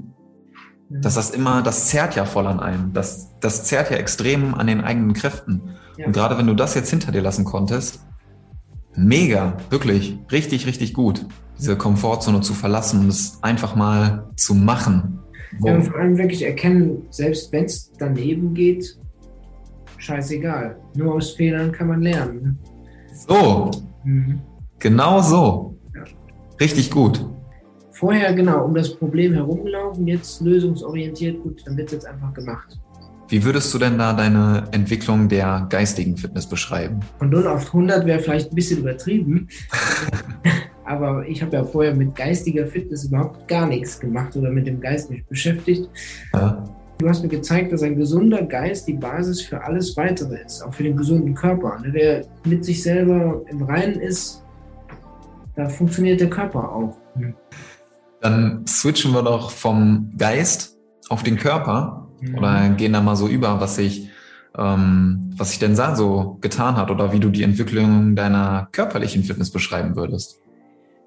Mhm. 0.89 1.03
Dass 1.03 1.15
das 1.15 1.31
immer, 1.31 1.63
das 1.63 1.89
zerrt 1.89 2.17
ja 2.17 2.25
voll 2.25 2.47
an 2.47 2.61
einem. 2.61 2.93
Das, 2.93 3.39
das 3.41 3.65
zerrt 3.65 3.91
ja 3.91 3.97
extrem 3.97 4.55
an 4.55 4.67
den 4.67 4.81
eigenen 4.81 5.13
Kräften. 5.13 5.71
Ja. 5.97 6.07
Und 6.07 6.13
gerade 6.13 6.37
wenn 6.39 6.47
du 6.47 6.55
das 6.55 6.75
jetzt 6.75 6.91
hinter 6.91 7.13
dir 7.13 7.23
lassen 7.23 7.45
konntest, 7.45 8.01
mega, 8.97 9.57
wirklich, 9.71 10.19
richtig, 10.33 10.67
richtig 10.67 10.95
gut, 10.95 11.27
diese 11.59 11.77
Komfortzone 11.77 12.41
zu 12.41 12.55
verlassen 12.55 13.01
und 13.01 13.09
es 13.09 13.39
einfach 13.43 13.77
mal 13.77 14.29
zu 14.37 14.55
machen. 14.55 15.21
Ja, 15.63 15.75
und 15.75 15.83
vor 15.83 15.97
allem 15.97 16.17
wirklich 16.17 16.43
erkennen, 16.43 17.07
selbst 17.11 17.53
wenn 17.53 17.65
es 17.65 17.93
daneben 17.99 18.55
geht, 18.55 18.99
scheißegal. 19.99 20.77
Nur 20.95 21.15
aus 21.15 21.33
Fehlern 21.33 21.73
kann 21.73 21.89
man 21.89 22.03
lernen. 22.03 22.59
So. 23.29 23.71
Mhm. 24.05 24.41
Genau 24.79 25.21
so. 25.21 25.77
Ja. 25.95 26.05
Richtig 26.59 26.91
gut. 26.91 27.27
Vorher 28.01 28.33
genau 28.33 28.65
um 28.65 28.75
das 28.75 28.95
Problem 28.95 29.35
herumgelaufen, 29.35 30.07
jetzt 30.07 30.41
lösungsorientiert, 30.41 31.43
gut, 31.43 31.61
dann 31.67 31.77
wird 31.77 31.89
es 31.89 31.93
jetzt 31.93 32.07
einfach 32.07 32.33
gemacht. 32.33 32.81
Wie 33.29 33.45
würdest 33.45 33.75
du 33.75 33.79
denn 33.79 33.99
da 33.99 34.15
deine 34.15 34.67
Entwicklung 34.73 35.29
der 35.29 35.67
geistigen 35.69 36.17
Fitness 36.17 36.47
beschreiben? 36.49 37.01
Von 37.19 37.29
0 37.29 37.47
auf 37.47 37.67
100 37.67 38.07
wäre 38.07 38.19
vielleicht 38.21 38.53
ein 38.53 38.55
bisschen 38.55 38.81
übertrieben. 38.81 39.49
aber 40.87 41.29
ich 41.29 41.43
habe 41.43 41.55
ja 41.55 41.63
vorher 41.63 41.95
mit 41.95 42.17
geistiger 42.17 42.67
Fitness 42.67 43.05
überhaupt 43.05 43.47
gar 43.47 43.67
nichts 43.67 44.01
gemacht 44.01 44.35
oder 44.35 44.51
mit 44.51 44.67
dem 44.67 44.81
Geist 44.81 45.11
mich 45.11 45.23
beschäftigt. 45.27 45.87
Ja. 46.33 46.65
Du 46.97 47.07
hast 47.07 47.23
mir 47.23 47.29
gezeigt, 47.29 47.71
dass 47.71 47.83
ein 47.83 47.97
gesunder 47.97 48.45
Geist 48.45 48.89
die 48.89 48.95
Basis 48.95 49.43
für 49.43 49.63
alles 49.63 49.95
Weitere 49.99 50.41
ist, 50.41 50.63
auch 50.63 50.73
für 50.73 50.85
den 50.85 50.97
gesunden 50.97 51.35
Körper. 51.35 51.79
Ne, 51.81 51.91
wer 51.93 52.25
mit 52.47 52.65
sich 52.65 52.83
selber 52.83 53.43
im 53.51 53.63
Reinen 53.63 54.01
ist, 54.01 54.43
da 55.55 55.69
funktioniert 55.69 56.19
der 56.23 56.31
Körper 56.31 56.73
auch. 56.73 56.97
Dann 58.21 58.67
switchen 58.67 59.13
wir 59.13 59.23
doch 59.23 59.51
vom 59.51 60.13
Geist 60.17 60.77
auf 61.09 61.23
den 61.23 61.37
Körper 61.37 62.09
mhm. 62.21 62.39
oder 62.39 62.69
gehen 62.71 62.93
da 62.93 63.01
mal 63.01 63.17
so 63.17 63.29
über, 63.29 63.61
was 63.61 63.77
sich 63.77 64.11
ähm, 64.57 65.33
was 65.37 65.51
sich 65.51 65.59
denn 65.59 65.77
da 65.77 65.95
so 65.95 66.39
getan 66.41 66.77
hat 66.77 66.91
oder 66.91 67.13
wie 67.13 67.21
du 67.21 67.31
die 67.31 67.43
Entwicklung 67.43 68.17
deiner 68.17 68.69
körperlichen 68.73 69.23
Fitness 69.23 69.51
beschreiben 69.51 69.97
würdest. 69.97 70.41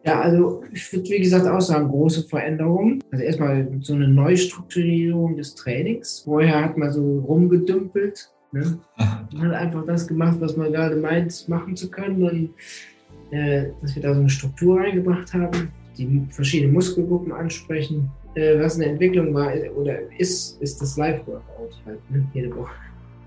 Ja, 0.06 0.20
also 0.20 0.64
ich 0.72 0.92
würde 0.92 1.10
wie 1.10 1.20
gesagt 1.20 1.48
auch 1.48 1.62
sagen, 1.62 1.88
große 1.88 2.24
Veränderungen. 2.24 3.02
Also 3.12 3.24
erstmal 3.24 3.68
so 3.82 3.94
eine 3.94 4.08
Neustrukturierung 4.08 5.38
des 5.38 5.56
Trainings. 5.56 6.22
Vorher 6.26 6.64
hat 6.64 6.78
man 6.78 6.92
so 6.92 7.20
rumgedümpelt. 7.20 8.30
Ne? 8.52 8.80
Man 9.34 9.48
hat 9.48 9.56
einfach 9.56 9.86
das 9.86 10.08
gemacht, 10.08 10.38
was 10.40 10.56
man 10.56 10.72
gerade 10.72 10.96
meint, 10.96 11.50
machen 11.50 11.76
zu 11.76 11.90
können. 11.90 12.22
Und 12.22 12.50
äh, 13.32 13.70
dass 13.82 13.96
wir 13.96 14.04
da 14.04 14.14
so 14.14 14.20
eine 14.20 14.30
Struktur 14.30 14.80
reingebracht 14.80 15.34
haben, 15.34 15.72
die 15.98 16.26
verschiedenen 16.30 16.74
Muskelgruppen 16.74 17.32
ansprechen. 17.32 18.10
Äh, 18.36 18.60
was 18.60 18.76
eine 18.76 18.86
Entwicklung 18.86 19.34
war 19.34 19.52
oder 19.76 20.00
ist, 20.18 20.62
ist 20.62 20.82
das 20.82 20.98
Live-Workout 20.98 21.82
halt, 21.86 22.12
ne? 22.12 22.28
jede 22.34 22.56
Woche. 22.56 22.74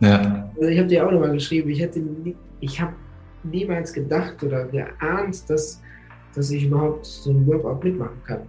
Ja. 0.00 0.50
Also 0.56 0.68
ich 0.68 0.78
habe 0.78 0.88
dir 0.88 1.06
auch 1.06 1.12
nochmal 1.12 1.32
geschrieben, 1.32 1.70
ich 1.70 1.80
hätte, 1.80 2.02
ich 2.60 2.80
habe 2.80 2.92
niemals 3.44 3.92
gedacht 3.92 4.42
oder 4.42 4.64
geahnt, 4.66 5.48
dass 5.48 5.80
dass 6.36 6.50
ich 6.50 6.64
überhaupt 6.64 7.06
so 7.06 7.30
ein 7.30 7.46
Workout 7.46 7.82
mitmachen 7.82 8.22
kann. 8.24 8.40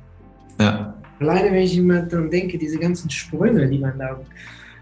Ja. 0.60 0.94
Alleine, 1.20 1.52
wenn 1.52 1.64
ich 1.64 1.78
immer 1.78 2.02
daran 2.02 2.30
denke, 2.30 2.58
diese 2.58 2.78
ganzen 2.78 3.10
Sprünge, 3.10 3.68
die 3.68 3.80
man 3.80 3.98
da, 3.98 4.20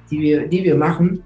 die 0.09 0.19
wir, 0.19 0.47
die 0.47 0.63
wir 0.63 0.75
machen, 0.75 1.23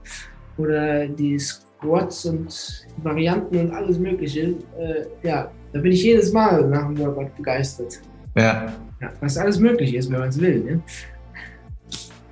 oder 0.57 1.07
die 1.07 1.39
Squats 1.39 2.25
und 2.25 2.85
Varianten 2.97 3.57
und 3.57 3.71
alles 3.71 3.97
Mögliche, 3.97 4.55
äh, 4.77 5.05
ja, 5.23 5.49
da 5.71 5.79
bin 5.79 5.91
ich 5.91 6.03
jedes 6.03 6.31
Mal 6.31 6.67
nach 6.67 6.87
dem 6.87 6.97
Workout 6.97 7.35
begeistert. 7.35 7.99
Ja. 8.35 8.73
ja 9.01 9.11
was 9.21 9.37
alles 9.37 9.59
möglich 9.59 9.95
ist, 9.95 10.11
wenn 10.11 10.19
man 10.19 10.29
es 10.29 10.39
will. 10.39 10.59
Ne? 10.63 10.81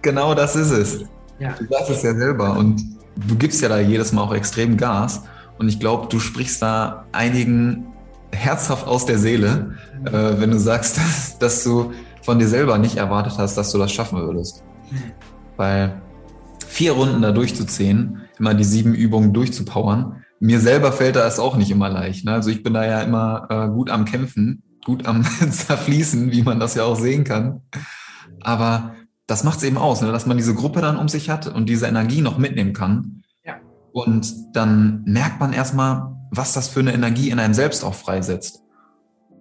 Genau 0.02 0.34
das 0.34 0.56
ist 0.56 0.72
es. 0.72 1.06
Ja. 1.40 1.54
Du 1.58 1.66
sagst 1.66 1.92
es 1.92 2.04
ja 2.04 2.16
selber 2.16 2.58
und 2.58 2.82
du 3.16 3.36
gibst 3.36 3.62
ja 3.62 3.70
da 3.70 3.80
jedes 3.80 4.12
Mal 4.12 4.22
auch 4.24 4.34
extrem 4.34 4.78
Gas. 4.78 5.24
Und 5.58 5.70
ich 5.70 5.80
glaube, 5.80 6.08
du 6.10 6.20
sprichst 6.20 6.62
da 6.62 7.06
einigen 7.12 7.88
herzhaft 8.32 8.88
aus 8.88 9.06
der 9.06 9.18
Seele, 9.18 9.76
äh, 10.06 10.12
wenn 10.12 10.52
du 10.52 10.60
sagst, 10.60 10.98
dass, 10.98 11.40
dass 11.40 11.64
du 11.64 11.92
von 12.22 12.40
dir 12.40 12.48
selber 12.48 12.78
nicht 12.78 12.98
erwartet 12.98 13.34
hast, 13.38 13.56
dass 13.58 13.72
du 13.72 13.78
das 13.78 13.92
schaffen 13.92 14.20
würdest. 14.20 14.64
Weil 15.56 16.02
vier 16.68 16.92
Runden 16.92 17.22
da 17.22 17.32
durchzuziehen, 17.32 18.22
immer 18.38 18.54
die 18.54 18.64
sieben 18.64 18.94
Übungen 18.94 19.34
durchzupowern, 19.34 20.24
mir 20.40 20.60
selber 20.60 20.92
fällt 20.92 21.16
das 21.16 21.40
auch 21.40 21.58
nicht 21.58 21.72
immer 21.72 21.90
leicht. 21.90 22.26
Ne? 22.26 22.34
Also 22.34 22.50
ich 22.50 22.64
bin 22.64 22.74
da 22.74 22.86
ja 22.86 23.02
immer 23.02 23.48
äh, 23.50 23.68
gut 23.70 23.90
am 23.90 24.06
Kämpfen, 24.06 24.64
gut 24.86 25.06
am 25.06 25.24
Zerfließen, 25.50 26.32
wie 26.32 26.44
man 26.44 26.60
das 26.60 26.76
ja 26.76 26.84
auch 26.84 26.96
sehen 26.96 27.24
kann. 27.24 27.62
Aber 28.42 28.94
das 29.26 29.44
macht 29.44 29.58
es 29.58 29.64
eben 29.64 29.78
aus, 29.78 30.02
ne? 30.02 30.12
dass 30.12 30.26
man 30.26 30.38
diese 30.38 30.54
Gruppe 30.54 30.82
dann 30.82 30.98
um 30.98 31.10
sich 31.10 31.30
hat 31.30 31.48
und 31.48 31.68
diese 31.68 31.88
Energie 31.88 32.22
noch 32.22 32.38
mitnehmen 32.38 32.74
kann. 32.74 33.24
Ja. 33.44 33.56
Und 33.92 34.34
dann 34.54 35.04
merkt 35.06 35.40
man 35.40 35.54
erstmal, 35.54 36.16
was 36.32 36.54
das 36.54 36.68
für 36.68 36.82
eine 36.82 36.94
Energie 36.94 37.30
in 37.30 37.40
einem 37.40 37.54
selbst 37.54 37.84
auch 37.84 37.96
freisetzt. 37.96 38.64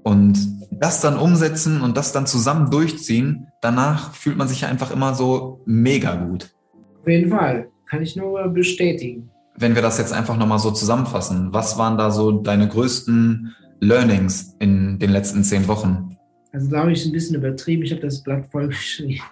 Und 0.02 0.38
das 0.70 1.00
dann 1.00 1.18
umsetzen 1.18 1.80
und 1.80 1.96
das 1.96 2.12
dann 2.12 2.26
zusammen 2.26 2.70
durchziehen, 2.70 3.48
danach 3.60 4.14
fühlt 4.14 4.36
man 4.36 4.48
sich 4.48 4.64
einfach 4.66 4.90
immer 4.90 5.14
so 5.14 5.62
mega 5.66 6.14
gut. 6.14 6.54
Auf 7.00 7.08
jeden 7.08 7.30
Fall, 7.30 7.68
kann 7.88 8.02
ich 8.02 8.16
nur 8.16 8.48
bestätigen. 8.48 9.30
Wenn 9.58 9.74
wir 9.74 9.82
das 9.82 9.96
jetzt 9.98 10.12
einfach 10.12 10.36
nochmal 10.36 10.58
so 10.58 10.70
zusammenfassen, 10.70 11.52
was 11.52 11.78
waren 11.78 11.96
da 11.96 12.10
so 12.10 12.30
deine 12.30 12.68
größten 12.68 13.54
Learnings 13.80 14.54
in 14.58 14.98
den 14.98 15.10
letzten 15.10 15.44
zehn 15.44 15.66
Wochen? 15.66 16.16
Also 16.52 16.76
habe 16.76 16.92
ich 16.92 17.06
ein 17.06 17.12
bisschen 17.12 17.36
übertrieben, 17.36 17.82
ich 17.82 17.90
habe 17.92 18.02
das 18.02 18.22
Blatt 18.22 18.46
voll 18.46 18.68
geschrieben. 18.68 19.22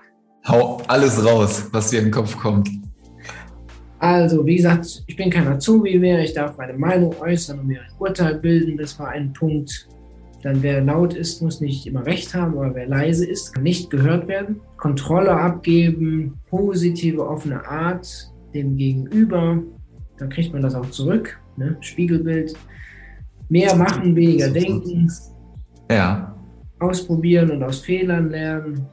Hau 0.46 0.80
alles 0.88 1.24
raus, 1.24 1.68
was 1.72 1.90
dir 1.90 1.98
in 1.98 2.06
den 2.06 2.10
Kopf 2.10 2.38
kommt. 2.38 2.68
Also, 3.98 4.44
wie 4.44 4.56
gesagt, 4.56 5.02
ich 5.06 5.16
bin 5.16 5.30
kein 5.30 5.48
Azubi 5.48 5.98
mehr, 5.98 6.22
ich 6.22 6.34
darf 6.34 6.58
meine 6.58 6.74
Meinung 6.74 7.14
äußern 7.20 7.60
und 7.60 7.66
mir 7.66 7.80
ein 7.80 7.92
Urteil 7.98 8.34
bilden. 8.34 8.76
Das 8.76 8.98
war 8.98 9.08
ein 9.08 9.32
Punkt. 9.32 9.88
Dann, 10.42 10.62
wer 10.62 10.82
laut 10.82 11.14
ist, 11.14 11.40
muss 11.40 11.62
nicht 11.62 11.86
immer 11.86 12.04
recht 12.04 12.34
haben, 12.34 12.58
aber 12.58 12.74
wer 12.74 12.86
leise 12.86 13.24
ist, 13.24 13.54
kann 13.54 13.62
nicht 13.62 13.88
gehört 13.88 14.28
werden. 14.28 14.60
Kontrolle 14.76 15.32
abgeben, 15.32 16.38
positive, 16.50 17.26
offene 17.26 17.66
Art 17.66 18.30
dem 18.52 18.76
Gegenüber, 18.76 19.62
dann 20.18 20.28
kriegt 20.28 20.52
man 20.52 20.62
das 20.62 20.74
auch 20.74 20.88
zurück. 20.90 21.38
Ne? 21.56 21.76
Spiegelbild. 21.80 22.54
Mehr 23.48 23.74
machen, 23.76 24.16
weniger 24.16 24.48
denken. 24.48 25.10
Ja. 25.90 26.34
Ausprobieren 26.78 27.50
und 27.50 27.62
aus 27.62 27.80
Fehlern 27.80 28.30
lernen. 28.30 28.86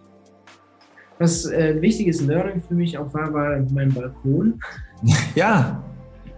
Was 1.20 1.46
äh, 1.46 1.74
ein 1.76 1.82
wichtiges 1.82 2.22
Learning 2.22 2.62
für 2.62 2.74
mich 2.74 2.98
auch 2.98 3.14
war, 3.14 3.34
war 3.34 3.60
mein 3.72 3.94
Balkon. 3.94 4.60
Ja, 5.36 5.84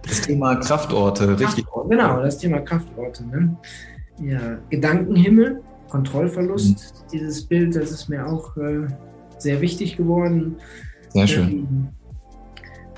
das 0.06 0.22
Thema 0.22 0.56
Kraftorte, 0.56 1.38
richtig. 1.38 1.66
Genau, 1.88 2.22
das 2.22 2.38
Thema 2.38 2.60
Kraftorte. 2.60 3.26
Ne? 3.26 3.56
Ja, 4.22 4.58
Gedankenhimmel, 4.70 5.62
Kontrollverlust, 5.90 6.94
mhm. 6.94 7.08
dieses 7.12 7.44
Bild, 7.44 7.76
das 7.76 7.90
ist 7.90 8.08
mir 8.08 8.26
auch 8.26 8.56
äh, 8.56 8.86
sehr 9.38 9.60
wichtig 9.60 9.96
geworden. 9.96 10.56
Sehr 11.10 11.26
schön. 11.26 11.48
Ähm, 11.50 11.88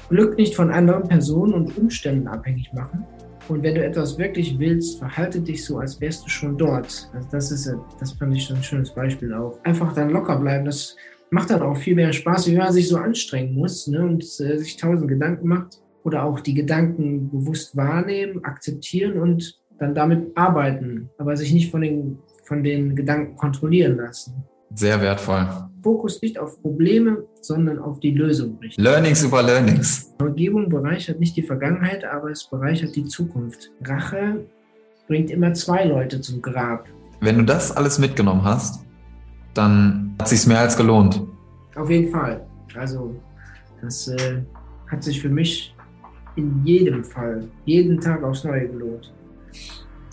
Glück 0.08 0.36
nicht 0.36 0.54
von 0.54 0.70
anderen 0.70 1.08
Personen 1.08 1.54
und 1.54 1.76
Umständen 1.76 2.28
abhängig 2.28 2.72
machen. 2.72 3.04
Und 3.48 3.62
wenn 3.62 3.74
du 3.74 3.84
etwas 3.84 4.18
wirklich 4.18 4.58
willst, 4.58 4.98
verhalte 4.98 5.40
dich 5.40 5.64
so, 5.64 5.78
als 5.78 6.00
wärst 6.00 6.24
du 6.24 6.28
schon 6.28 6.58
dort. 6.58 7.10
Also 7.14 7.28
das 7.30 7.50
ist, 7.52 7.72
das 8.00 8.12
fand 8.12 8.36
ich 8.36 8.50
ein 8.50 8.62
schönes 8.62 8.90
Beispiel 8.90 9.32
auch. 9.32 9.58
Einfach 9.62 9.92
dann 9.92 10.10
locker 10.10 10.38
bleiben. 10.38 10.64
Das 10.64 10.96
macht 11.30 11.50
dann 11.50 11.62
auch 11.62 11.76
viel 11.76 11.94
mehr 11.94 12.12
Spaß, 12.12 12.48
wie 12.48 12.56
man 12.56 12.72
sich 12.72 12.88
so 12.88 12.96
anstrengen 12.96 13.54
muss 13.54 13.86
ne, 13.86 14.00
und 14.00 14.22
äh, 14.40 14.58
sich 14.58 14.76
tausend 14.76 15.08
Gedanken 15.08 15.48
macht 15.48 15.80
oder 16.02 16.24
auch 16.24 16.40
die 16.40 16.54
Gedanken 16.54 17.30
bewusst 17.30 17.76
wahrnehmen, 17.76 18.44
akzeptieren 18.44 19.20
und 19.20 19.60
dann 19.78 19.94
damit 19.94 20.36
arbeiten, 20.36 21.10
aber 21.18 21.36
sich 21.36 21.52
nicht 21.52 21.70
von 21.70 21.82
den, 21.82 22.18
von 22.44 22.62
den 22.62 22.96
Gedanken 22.96 23.36
kontrollieren 23.36 23.96
lassen. 23.96 24.44
Sehr 24.74 25.00
wertvoll. 25.00 25.48
Fokus 25.82 26.20
nicht 26.20 26.38
auf 26.38 26.60
Probleme, 26.62 27.24
sondern 27.40 27.78
auf 27.78 28.00
die 28.00 28.10
Lösung 28.10 28.58
richten. 28.60 28.82
Learnings 28.82 29.22
über 29.22 29.42
Learnings. 29.42 30.12
Umgebung 30.20 30.68
bereichert 30.68 31.20
nicht 31.20 31.36
die 31.36 31.42
Vergangenheit, 31.42 32.04
aber 32.04 32.30
es 32.30 32.44
bereichert 32.44 32.96
die 32.96 33.04
Zukunft. 33.04 33.70
Rache 33.84 34.44
bringt 35.06 35.30
immer 35.30 35.54
zwei 35.54 35.84
Leute 35.84 36.20
zum 36.20 36.42
Grab. 36.42 36.86
Wenn 37.20 37.38
du 37.38 37.44
das 37.44 37.70
alles 37.70 37.98
mitgenommen 37.98 38.42
hast, 38.42 38.84
dann 39.54 40.16
hat 40.18 40.28
sich 40.28 40.46
mehr 40.46 40.60
als 40.60 40.76
gelohnt. 40.76 41.22
Auf 41.76 41.88
jeden 41.88 42.10
Fall. 42.10 42.44
Also 42.74 43.14
das 43.80 44.08
äh, 44.08 44.42
hat 44.90 45.02
sich 45.02 45.20
für 45.20 45.28
mich 45.28 45.74
in 46.36 46.64
jedem 46.64 47.04
Fall, 47.04 47.48
jeden 47.64 48.00
Tag 48.00 48.22
aufs 48.22 48.44
Neue 48.44 48.68
gelohnt. 48.68 49.12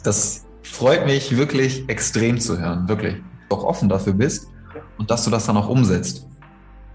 Das 0.03 0.45
freut 0.61 1.05
mich 1.05 1.35
wirklich 1.35 1.87
extrem 1.89 2.39
zu 2.39 2.59
hören, 2.59 2.87
wirklich. 2.87 3.15
Auch 3.53 3.63
offen 3.63 3.89
dafür 3.89 4.13
bist 4.13 4.47
und 4.97 5.11
dass 5.11 5.23
du 5.23 5.31
das 5.31 5.45
dann 5.45 5.57
auch 5.57 5.69
umsetzt. 5.69 6.27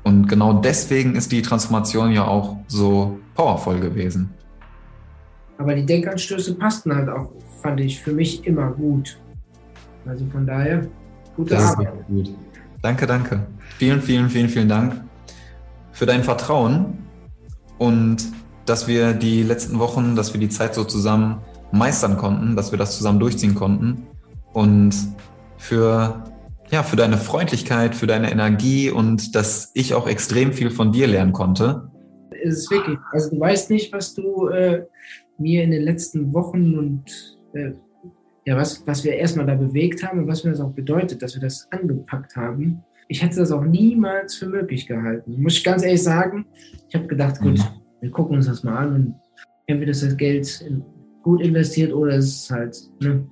Und 0.05 0.29
genau 0.29 0.55
deswegen 0.55 1.15
ist 1.15 1.33
die 1.33 1.43
Transformation 1.43 2.12
ja 2.12 2.27
auch 2.27 2.57
so 2.67 3.19
powervoll 3.35 3.81
gewesen. 3.81 4.31
Aber 5.59 5.75
die 5.75 5.85
Denkanstöße 5.85 6.55
passten 6.55 6.95
halt 6.95 7.09
auch, 7.09 7.31
fand 7.62 7.81
ich, 7.81 8.00
für 8.00 8.12
mich 8.12 8.47
immer 8.47 8.71
gut. 8.71 9.19
Also 10.07 10.25
von 10.27 10.47
daher, 10.47 10.87
gute 11.37 11.55
das 11.55 11.73
Arbeit. 11.73 12.07
Gut. 12.07 12.35
Danke, 12.81 13.07
danke. 13.07 13.47
Vielen, 13.77 14.00
vielen, 14.00 14.31
vielen, 14.31 14.49
vielen 14.49 14.69
Dank 14.69 15.00
für 15.93 16.07
dein 16.07 16.23
Vertrauen 16.23 16.99
und 17.79 18.19
dass 18.67 18.87
wir 18.87 19.15
die 19.15 19.43
letzten 19.43 19.79
Wochen, 19.79 20.15
dass 20.15 20.33
wir 20.33 20.41
die 20.41 20.49
Zeit 20.49 20.75
so 20.75 20.85
zusammen 20.85 21.38
meistern 21.73 22.17
konnten, 22.17 22.55
dass 22.57 22.71
wir 22.71 22.79
das 22.79 22.97
zusammen 22.97 23.19
durchziehen 23.19 23.55
konnten 23.55 24.07
und 24.53 24.95
für 25.57 26.23
ja, 26.71 26.83
für 26.83 26.97
deine 26.97 27.17
Freundlichkeit, 27.17 27.95
für 27.95 28.07
deine 28.07 28.31
Energie 28.31 28.91
und 28.91 29.35
dass 29.35 29.71
ich 29.75 29.95
auch 29.95 30.07
extrem 30.07 30.53
viel 30.53 30.71
von 30.71 30.93
dir 30.93 31.07
lernen 31.07 31.33
konnte. 31.33 31.91
Es 32.43 32.59
ist 32.59 32.71
wirklich, 32.71 32.99
also 33.13 33.31
du 33.31 33.41
weißt 33.41 33.71
nicht, 33.71 33.93
was 33.93 34.15
du 34.15 34.49
äh, 34.49 34.85
mir 35.39 35.63
in 35.63 35.71
den 35.71 35.83
letzten 35.83 36.33
Wochen 36.33 36.79
und 36.79 37.37
äh, 37.55 37.73
ja, 38.47 38.57
was, 38.57 38.87
was 38.87 39.05
wir 39.05 39.15
erstmal 39.15 39.47
da 39.47 39.55
bewegt 39.55 40.03
haben 40.03 40.21
und 40.21 40.27
was 40.27 40.45
mir 40.45 40.51
das 40.51 40.61
auch 40.61 40.73
bedeutet, 40.73 41.23
dass 41.23 41.35
wir 41.35 41.43
das 41.43 41.69
angepackt 41.71 42.37
haben. 42.37 42.83
Ich 43.09 43.23
hätte 43.23 43.37
das 43.37 43.53
auch 43.53 43.65
niemals 43.65 44.37
für 44.37 44.47
möglich 44.47 44.87
gehalten. 44.87 45.41
Muss 45.41 45.55
ich 45.55 45.65
ganz 45.65 45.83
ehrlich 45.83 46.03
sagen. 46.03 46.47
Ich 46.89 46.95
habe 46.95 47.07
gedacht, 47.07 47.41
gut, 47.41 47.59
mhm. 47.59 47.65
wir 48.01 48.11
gucken 48.11 48.37
uns 48.37 48.47
das 48.47 48.63
mal 48.63 48.77
an 48.77 48.95
und 48.95 49.15
entweder 49.67 49.91
ist 49.91 50.03
das 50.03 50.17
Geld 50.17 50.61
in, 50.61 50.85
gut 51.23 51.41
investiert 51.41 51.93
oder 51.93 52.17
es 52.17 52.27
ist 52.27 52.51
halt 52.51 52.77
ne, 53.01 53.27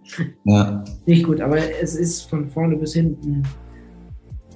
ja. 0.44 0.84
nicht 1.06 1.24
gut. 1.24 1.40
Aber 1.40 1.58
es 1.58 1.94
ist 1.94 2.28
von 2.28 2.48
vorne 2.48 2.76
bis 2.76 2.94
hinten 2.94 3.42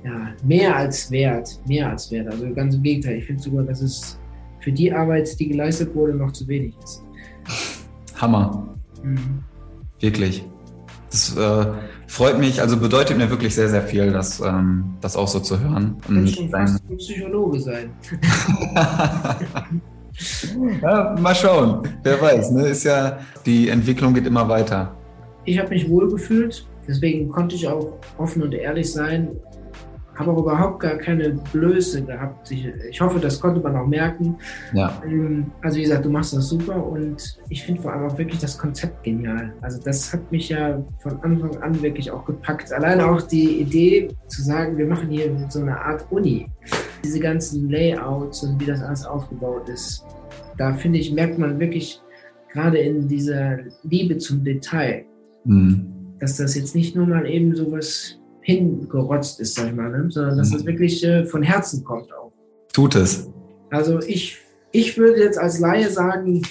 ja, 0.04 0.32
mehr 0.44 0.76
als 0.76 1.10
wert. 1.10 1.60
Mehr 1.66 1.90
als 1.90 2.10
wert. 2.10 2.28
Also 2.28 2.52
ganz 2.54 2.74
im 2.74 2.82
Gegenteil. 2.82 3.18
Ich 3.18 3.26
finde 3.26 3.42
sogar, 3.42 3.64
dass 3.64 3.80
es 3.80 4.18
für 4.60 4.72
die 4.72 4.92
Arbeit, 4.92 5.38
die 5.38 5.48
geleistet 5.48 5.94
wurde, 5.94 6.14
noch 6.14 6.32
zu 6.32 6.46
wenig 6.48 6.74
ist. 6.82 7.02
Hammer. 8.16 8.74
Mhm. 9.02 9.42
Wirklich. 10.00 10.44
Das 11.10 11.36
äh, 11.36 11.66
freut 12.06 12.38
mich, 12.38 12.60
also 12.60 12.76
bedeutet 12.76 13.18
mir 13.18 13.28
wirklich 13.30 13.52
sehr, 13.54 13.68
sehr 13.68 13.82
viel, 13.82 14.12
das, 14.12 14.40
ähm, 14.40 14.94
das 15.00 15.16
auch 15.16 15.26
so 15.26 15.40
zu 15.40 15.58
hören. 15.58 15.96
Und 16.06 16.28
schon 16.30 16.48
fast 16.50 16.88
ein 16.88 16.96
Psychologe 16.98 17.58
sein. 17.58 17.90
ja, 20.82 21.16
mal 21.18 21.34
schauen, 21.34 21.88
wer 22.02 22.20
weiß. 22.20 22.50
Ne? 22.52 22.68
Ist 22.68 22.84
ja, 22.84 23.18
die 23.46 23.68
Entwicklung 23.68 24.14
geht 24.14 24.26
immer 24.26 24.48
weiter. 24.48 24.94
Ich 25.44 25.58
habe 25.58 25.70
mich 25.70 25.88
wohl 25.88 26.10
gefühlt, 26.10 26.66
deswegen 26.86 27.28
konnte 27.28 27.54
ich 27.54 27.66
auch 27.66 27.94
offen 28.18 28.42
und 28.42 28.52
ehrlich 28.54 28.92
sein 28.92 29.28
habe 30.20 30.32
auch 30.32 30.38
überhaupt 30.38 30.80
gar 30.80 30.96
keine 30.96 31.30
Blöße 31.52 32.04
gehabt. 32.04 32.50
Ich, 32.50 32.66
ich, 32.66 33.00
hoffe, 33.00 33.18
das 33.18 33.40
konnte 33.40 33.60
man 33.60 33.74
auch 33.74 33.86
merken. 33.86 34.36
Ja. 34.72 35.02
Ähm, 35.04 35.50
also 35.62 35.78
wie 35.78 35.82
gesagt, 35.82 36.04
du 36.04 36.10
machst 36.10 36.36
das 36.36 36.48
super 36.48 36.86
und 36.86 37.38
ich 37.48 37.64
finde 37.64 37.80
vor 37.80 37.92
allem 37.92 38.06
auch 38.08 38.18
wirklich 38.18 38.38
das 38.38 38.56
Konzept 38.56 39.02
genial. 39.02 39.52
Also 39.62 39.80
das 39.82 40.12
hat 40.12 40.30
mich 40.30 40.50
ja 40.50 40.80
von 40.98 41.20
Anfang 41.22 41.56
an 41.62 41.82
wirklich 41.82 42.10
auch 42.10 42.24
gepackt. 42.24 42.72
Allein 42.72 43.00
auch 43.00 43.22
die 43.22 43.60
Idee 43.60 44.08
zu 44.28 44.42
sagen, 44.42 44.76
wir 44.76 44.86
machen 44.86 45.08
hier 45.08 45.34
so 45.48 45.60
eine 45.60 45.80
Art 45.80 46.06
Uni. 46.10 46.48
Diese 47.02 47.18
ganzen 47.18 47.70
Layouts 47.70 48.42
und 48.42 48.60
wie 48.60 48.66
das 48.66 48.82
alles 48.82 49.06
aufgebaut 49.06 49.68
ist, 49.70 50.04
da 50.58 50.74
finde 50.74 50.98
ich, 50.98 51.12
merkt 51.12 51.38
man 51.38 51.58
wirklich 51.58 52.00
gerade 52.52 52.78
in 52.78 53.08
dieser 53.08 53.58
Liebe 53.82 54.18
zum 54.18 54.44
Detail, 54.44 55.06
mhm. 55.44 56.14
dass 56.18 56.36
das 56.36 56.54
jetzt 56.54 56.74
nicht 56.74 56.94
nur 56.94 57.06
mal 57.06 57.26
eben 57.26 57.54
so 57.54 57.72
was 57.72 58.19
hingerotzt 58.50 59.40
ist, 59.40 59.54
sag 59.54 59.68
ich 59.68 59.74
mal, 59.74 59.90
ne? 59.90 60.10
sondern 60.10 60.38
dass 60.38 60.50
das 60.50 60.62
mhm. 60.62 60.68
wirklich 60.68 61.04
äh, 61.04 61.24
von 61.24 61.42
Herzen 61.42 61.84
kommt 61.84 62.12
auch. 62.12 62.32
Tut 62.72 62.94
es. 62.96 63.30
Also 63.70 64.00
ich, 64.00 64.38
ich 64.72 64.96
würde 64.98 65.20
jetzt 65.20 65.38
als 65.38 65.60
Laie 65.60 65.90
sagen, 65.90 66.42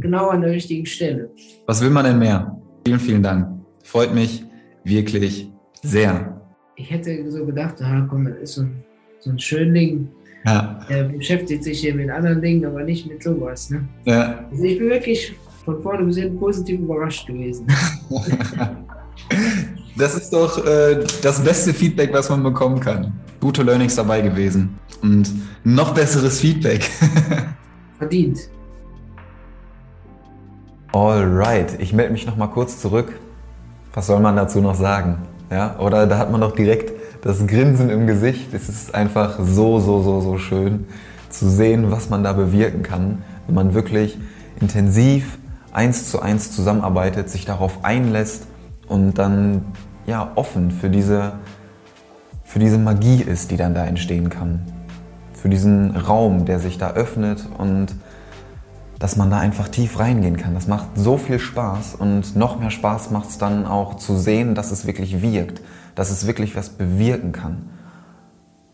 genau 0.00 0.28
an 0.28 0.42
der 0.42 0.50
richtigen 0.50 0.86
Stelle. 0.86 1.30
Was 1.66 1.80
will 1.80 1.90
man 1.90 2.04
denn 2.04 2.18
mehr? 2.18 2.56
Vielen, 2.86 3.00
vielen 3.00 3.22
Dank. 3.22 3.48
Freut 3.84 4.14
mich 4.14 4.44
wirklich 4.84 5.50
sehr. 5.82 6.40
Ich 6.76 6.90
hätte 6.90 7.30
so 7.30 7.44
gedacht, 7.44 7.80
ah, 7.82 8.06
komm, 8.08 8.26
das 8.26 8.36
ist 8.38 8.52
so 8.54 8.62
ein, 8.62 8.84
so 9.20 9.30
ein 9.30 9.38
Schönling. 9.38 10.08
Ja. 10.44 10.80
Er 10.88 11.04
beschäftigt 11.04 11.64
sich 11.64 11.80
hier 11.80 11.94
mit 11.94 12.10
anderen 12.10 12.40
Dingen, 12.40 12.64
aber 12.64 12.84
nicht 12.84 13.06
mit 13.06 13.22
sowas. 13.22 13.70
Ne? 13.70 13.86
Ja. 14.04 14.46
Also 14.50 14.64
ich 14.64 14.78
bin 14.78 14.88
wirklich 14.88 15.34
von 15.64 15.82
vorne 15.82 16.04
bis 16.04 16.16
hinten 16.16 16.38
positiv 16.38 16.80
überrascht 16.80 17.26
gewesen. 17.26 17.66
Das 19.98 20.14
ist 20.14 20.32
doch 20.32 20.64
äh, 20.64 21.04
das 21.22 21.40
beste 21.40 21.74
Feedback, 21.74 22.12
was 22.12 22.30
man 22.30 22.44
bekommen 22.44 22.78
kann. 22.78 23.14
Gute 23.40 23.64
Learnings 23.64 23.96
dabei 23.96 24.20
gewesen. 24.20 24.78
Und 25.02 25.28
noch 25.64 25.92
besseres 25.92 26.38
Feedback. 26.38 26.88
Verdient. 27.98 28.38
Alright, 30.92 31.80
ich 31.80 31.92
melde 31.92 32.12
mich 32.12 32.26
noch 32.26 32.36
mal 32.36 32.46
kurz 32.46 32.80
zurück. 32.80 33.12
Was 33.92 34.06
soll 34.06 34.20
man 34.20 34.36
dazu 34.36 34.60
noch 34.60 34.76
sagen? 34.76 35.18
Ja, 35.50 35.76
oder 35.80 36.06
da 36.06 36.16
hat 36.18 36.30
man 36.30 36.42
doch 36.42 36.54
direkt 36.54 36.92
das 37.22 37.44
Grinsen 37.48 37.90
im 37.90 38.06
Gesicht. 38.06 38.54
Es 38.54 38.68
ist 38.68 38.94
einfach 38.94 39.40
so, 39.42 39.80
so, 39.80 40.00
so, 40.02 40.20
so 40.20 40.38
schön 40.38 40.86
zu 41.28 41.50
sehen, 41.50 41.90
was 41.90 42.08
man 42.08 42.22
da 42.22 42.32
bewirken 42.34 42.84
kann, 42.84 43.24
wenn 43.46 43.54
man 43.56 43.74
wirklich 43.74 44.16
intensiv 44.60 45.38
eins 45.72 46.08
zu 46.08 46.20
eins 46.20 46.52
zusammenarbeitet, 46.52 47.28
sich 47.30 47.44
darauf 47.44 47.84
einlässt 47.84 48.46
und 48.86 49.18
dann 49.18 49.64
ja, 50.08 50.32
offen 50.36 50.70
für 50.70 50.88
diese, 50.88 51.34
für 52.42 52.58
diese 52.58 52.78
Magie 52.78 53.22
ist, 53.22 53.50
die 53.50 53.58
dann 53.58 53.74
da 53.74 53.84
entstehen 53.84 54.30
kann. 54.30 54.60
Für 55.34 55.50
diesen 55.50 55.94
Raum, 55.94 56.46
der 56.46 56.58
sich 56.58 56.78
da 56.78 56.92
öffnet 56.92 57.46
und 57.58 57.94
dass 58.98 59.16
man 59.16 59.30
da 59.30 59.38
einfach 59.38 59.68
tief 59.68 59.98
reingehen 59.98 60.38
kann. 60.38 60.54
Das 60.54 60.66
macht 60.66 60.86
so 60.96 61.18
viel 61.18 61.38
Spaß 61.38 61.94
und 61.96 62.34
noch 62.36 62.58
mehr 62.58 62.70
Spaß 62.70 63.10
macht 63.10 63.28
es 63.28 63.38
dann 63.38 63.66
auch 63.66 63.96
zu 63.96 64.16
sehen, 64.16 64.54
dass 64.54 64.72
es 64.72 64.86
wirklich 64.86 65.20
wirkt, 65.20 65.60
dass 65.94 66.10
es 66.10 66.26
wirklich 66.26 66.56
was 66.56 66.70
bewirken 66.70 67.32
kann. 67.32 67.68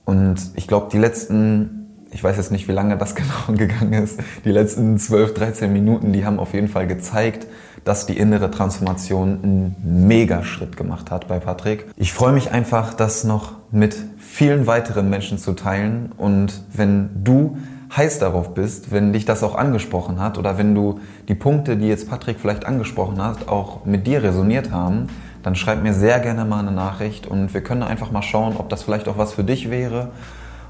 Und 0.05 0.37
ich 0.55 0.69
glaube, 0.69 0.89
die 0.93 0.99
letzten, 0.99 1.74
ich 2.15 2.23
weiß 2.23 2.37
jetzt 2.37 2.53
nicht, 2.53 2.69
wie 2.69 2.73
lange 2.73 2.97
das 2.97 3.15
genau 3.15 3.59
gegangen 3.59 4.05
ist, 4.05 4.21
die 4.45 4.51
letzten 4.51 4.99
12, 4.99 5.35
13 5.35 5.73
Minuten, 5.73 6.13
die 6.13 6.25
haben 6.25 6.39
auf 6.39 6.55
jeden 6.55 6.69
Fall 6.69 6.87
gezeigt, 6.87 7.47
dass 7.85 8.07
die 8.07 8.17
innere 8.17 8.51
Transformation 8.51 9.41
einen 9.43 10.07
Megaschritt 10.07 10.77
gemacht 10.77 11.11
hat 11.11 11.29
bei 11.29 11.39
Patrick. 11.39 11.87
Ich 11.97 12.15
freue 12.15 12.33
mich 12.33 12.51
einfach, 12.51 12.95
das 12.95 13.25
noch 13.25 13.53
mit 13.71 13.97
vielen 14.19 14.67
weiteren 14.67 15.11
Menschen 15.11 15.37
zu 15.37 15.53
teilen. 15.53 16.13
Und 16.17 16.63
wenn 16.73 17.11
du 17.25 17.59
heiß 17.95 18.21
darauf 18.21 18.55
bist, 18.55 18.91
wenn 18.91 19.13
dich 19.13 19.27
das 19.27 19.43
auch 19.43 19.55
angesprochen 19.55 20.19
hat 20.19 20.39
oder 20.39 20.57
wenn 20.57 20.75
du 20.75 21.01
die 21.29 21.35
Punkte, 21.35 21.77
die 21.77 21.89
jetzt 21.89 22.09
Patrick 22.09 22.41
vielleicht 22.41 22.65
angesprochen 22.65 23.23
hat, 23.23 23.49
auch 23.49 23.85
mit 23.85 24.07
dir 24.07 24.23
resoniert 24.23 24.71
haben, 24.71 25.09
dann 25.43 25.55
schreib 25.57 25.83
mir 25.83 25.93
sehr 25.93 26.21
gerne 26.21 26.47
mal 26.47 26.61
eine 26.61 26.73
Nachricht 26.73 27.27
und 27.27 27.53
wir 27.53 27.63
können 27.63 27.83
einfach 27.83 28.11
mal 28.11 28.23
schauen, 28.23 28.55
ob 28.57 28.71
das 28.71 28.83
vielleicht 28.83 29.09
auch 29.09 29.19
was 29.19 29.35
für 29.35 29.45
dich 29.45 29.71
wäre. 29.71 30.11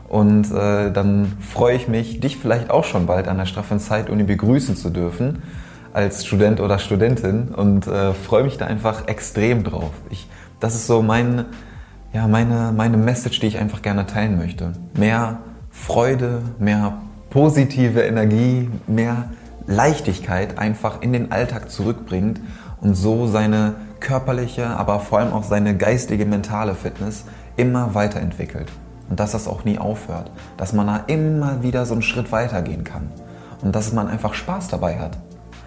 Und 0.08 0.52
äh, 0.52 0.92
dann 0.92 1.32
freue 1.40 1.76
ich 1.76 1.88
mich, 1.88 2.20
dich 2.20 2.36
vielleicht 2.36 2.70
auch 2.70 2.84
schon 2.84 3.06
bald 3.06 3.26
an 3.28 3.38
der 3.38 3.46
Straffen 3.46 3.80
Zeit-Uni 3.80 4.24
begrüßen 4.24 4.76
zu 4.76 4.90
dürfen 4.90 5.42
als 5.92 6.26
Student 6.26 6.60
oder 6.60 6.78
Studentin 6.78 7.48
und 7.48 7.86
äh, 7.86 8.12
freue 8.12 8.42
mich 8.42 8.58
da 8.58 8.66
einfach 8.66 9.06
extrem 9.06 9.62
drauf. 9.62 9.92
Ich, 10.10 10.28
das 10.60 10.74
ist 10.74 10.86
so 10.86 11.02
mein, 11.02 11.44
ja, 12.12 12.26
meine, 12.26 12.72
meine 12.76 12.96
Message, 12.96 13.38
die 13.40 13.46
ich 13.46 13.58
einfach 13.58 13.80
gerne 13.80 14.06
teilen 14.06 14.36
möchte. 14.36 14.72
Mehr 14.98 15.38
Freude, 15.70 16.42
mehr 16.58 16.98
positive 17.30 18.02
Energie, 18.02 18.70
mehr 18.86 19.30
Leichtigkeit 19.66 20.58
einfach 20.58 21.00
in 21.00 21.12
den 21.12 21.32
Alltag 21.32 21.70
zurückbringt 21.70 22.40
und 22.80 22.94
so 22.94 23.26
seine 23.26 23.74
körperliche, 24.00 24.66
aber 24.66 25.00
vor 25.00 25.20
allem 25.20 25.32
auch 25.32 25.44
seine 25.44 25.76
geistige, 25.76 26.26
mentale 26.26 26.74
Fitness 26.74 27.24
immer 27.56 27.94
weiterentwickelt. 27.94 28.70
Und 29.08 29.20
dass 29.20 29.32
das 29.32 29.48
auch 29.48 29.64
nie 29.64 29.78
aufhört. 29.78 30.30
Dass 30.56 30.72
man 30.72 30.86
da 30.86 31.04
immer 31.06 31.62
wieder 31.62 31.86
so 31.86 31.94
einen 31.94 32.02
Schritt 32.02 32.32
weitergehen 32.32 32.84
kann. 32.84 33.10
Und 33.62 33.74
dass 33.74 33.92
man 33.92 34.08
einfach 34.08 34.34
Spaß 34.34 34.68
dabei 34.68 34.98
hat 34.98 35.18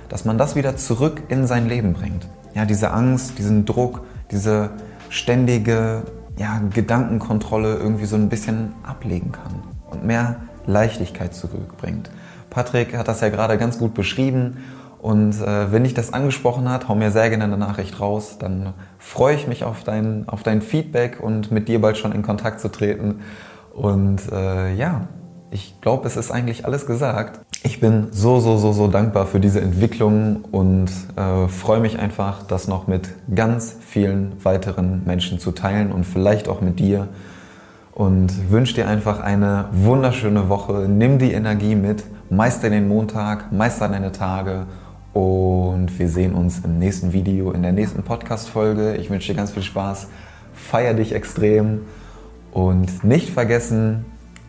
dass 0.10 0.26
man 0.26 0.38
das 0.38 0.56
wieder 0.56 0.76
zurück 0.78 1.23
in 1.30 1.47
sein 1.47 1.67
Leben 1.67 1.93
bringt. 1.93 2.28
Ja, 2.54 2.65
diese 2.65 2.91
Angst, 2.91 3.38
diesen 3.38 3.65
Druck, 3.65 4.02
diese 4.32 4.71
ständige 5.10 6.04
ja, 6.38 6.62
Gedankenkontrolle 6.73 7.76
irgendwie 7.76 8.06
so 8.06 8.15
ein 8.15 8.30
bisschen 8.30 8.73
ablegen 8.84 9.32
kann 9.32 9.63
und 9.89 10.06
mehr 10.06 10.38
Leichtigkeit 10.65 11.34
zurückbringt. 11.34 12.10
Patrick 12.50 12.97
hat 12.97 13.08
das 13.08 13.21
ja 13.21 13.30
gerade 13.30 13.58
ganz 13.58 13.78
gut 13.78 13.93
beschrieben 13.93 14.58
und 14.99 15.39
äh, 15.41 15.71
wenn 15.71 15.83
dich 15.83 15.93
das 15.93 16.12
angesprochen 16.12 16.69
hat, 16.69 16.88
hau 16.88 16.95
mir 16.95 17.12
sehr 17.12 17.29
gerne 17.29 17.43
eine 17.43 17.57
Nachricht 17.57 17.99
raus. 17.99 18.38
Dann 18.39 18.73
freue 18.97 19.36
ich 19.36 19.47
mich 19.47 19.63
auf 19.63 19.83
dein, 19.83 20.27
auf 20.27 20.43
dein 20.43 20.62
Feedback 20.62 21.19
und 21.21 21.51
mit 21.51 21.67
dir 21.67 21.79
bald 21.79 21.97
schon 21.97 22.12
in 22.12 22.23
Kontakt 22.23 22.60
zu 22.60 22.69
treten. 22.69 23.21
Und 23.73 24.31
äh, 24.31 24.73
ja, 24.73 25.07
ich 25.51 25.79
glaube, 25.81 26.07
es 26.07 26.17
ist 26.17 26.31
eigentlich 26.31 26.65
alles 26.65 26.88
gesagt. 26.88 27.39
ich 27.63 27.79
bin 27.79 28.07
so, 28.12 28.39
so, 28.39 28.57
so, 28.57 28.73
so 28.73 28.88
dankbar 28.88 29.27
für 29.27 29.39
diese 29.39 29.62
Entwicklung 29.62 30.43
und 30.51 30.89
äh, 31.15 31.47
freue 31.47 31.79
mich 31.79 31.99
einfach, 31.99 32.43
das 32.43 32.67
noch 32.67 32.88
mit 32.88 33.10
ganz 33.33 33.75
vielen 33.79 34.43
weiteren 34.43 35.03
Menschen 35.05 35.39
zu 35.39 35.51
teilen 35.51 35.91
und 35.91 36.05
vielleicht 36.05 36.49
auch 36.49 36.62
mit 36.62 36.79
dir. 36.79 37.07
Und 37.93 38.51
wünsche 38.51 38.75
dir 38.75 38.88
einfach 38.88 39.19
eine 39.21 39.69
wunderschöne 39.71 40.49
Woche. 40.49 40.88
Nimm 40.88 41.17
die 41.17 41.31
Energie 41.31 41.75
mit, 41.75 42.03
meister 42.29 42.69
den 42.69 42.88
Montag, 42.88 43.51
meister 43.51 43.88
deine 43.89 44.12
Tage 44.12 44.67
und 45.17 45.97
wir 45.97 46.10
sehen 46.10 46.36
uns 46.36 46.60
im 46.60 46.77
nächsten 46.77 47.12
Video, 47.12 47.51
in 47.51 47.63
der 47.63 47.71
nächsten 47.71 48.03
Podcast-Folge. 48.03 48.97
Ich 48.97 49.10
wünsche 49.10 49.34
dir 49.34 49.38
ganz 49.38 49.49
viel 49.49 49.63
Spaß, 49.63 50.10
feier 50.53 50.93
dich 50.93 51.12
extrem 51.12 51.82
und 52.51 53.03
nicht 53.03 53.32
vergessen, 53.32 54.06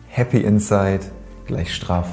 Happy 0.09 0.37
Inside 0.41 0.99
gleich 1.47 1.73
straff 1.73 2.09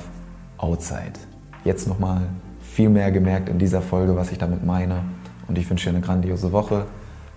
Outside. 0.56 1.20
Jetzt 1.64 1.86
nochmal 1.86 2.22
viel 2.62 2.88
mehr 2.88 3.12
gemerkt 3.12 3.50
in 3.50 3.58
dieser 3.58 3.82
Folge, 3.82 4.16
was 4.16 4.32
ich 4.32 4.38
damit 4.38 4.64
meine. 4.64 5.02
Und 5.48 5.58
ich 5.58 5.68
wünsche 5.68 5.90
dir 5.90 5.96
eine 5.96 6.04
grandiose 6.04 6.50
Woche. 6.50 6.86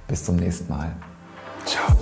Bis 0.08 0.24
zum 0.24 0.38
nächsten 0.38 0.72
Mal. 0.72 0.94
Ciao. 1.66 1.98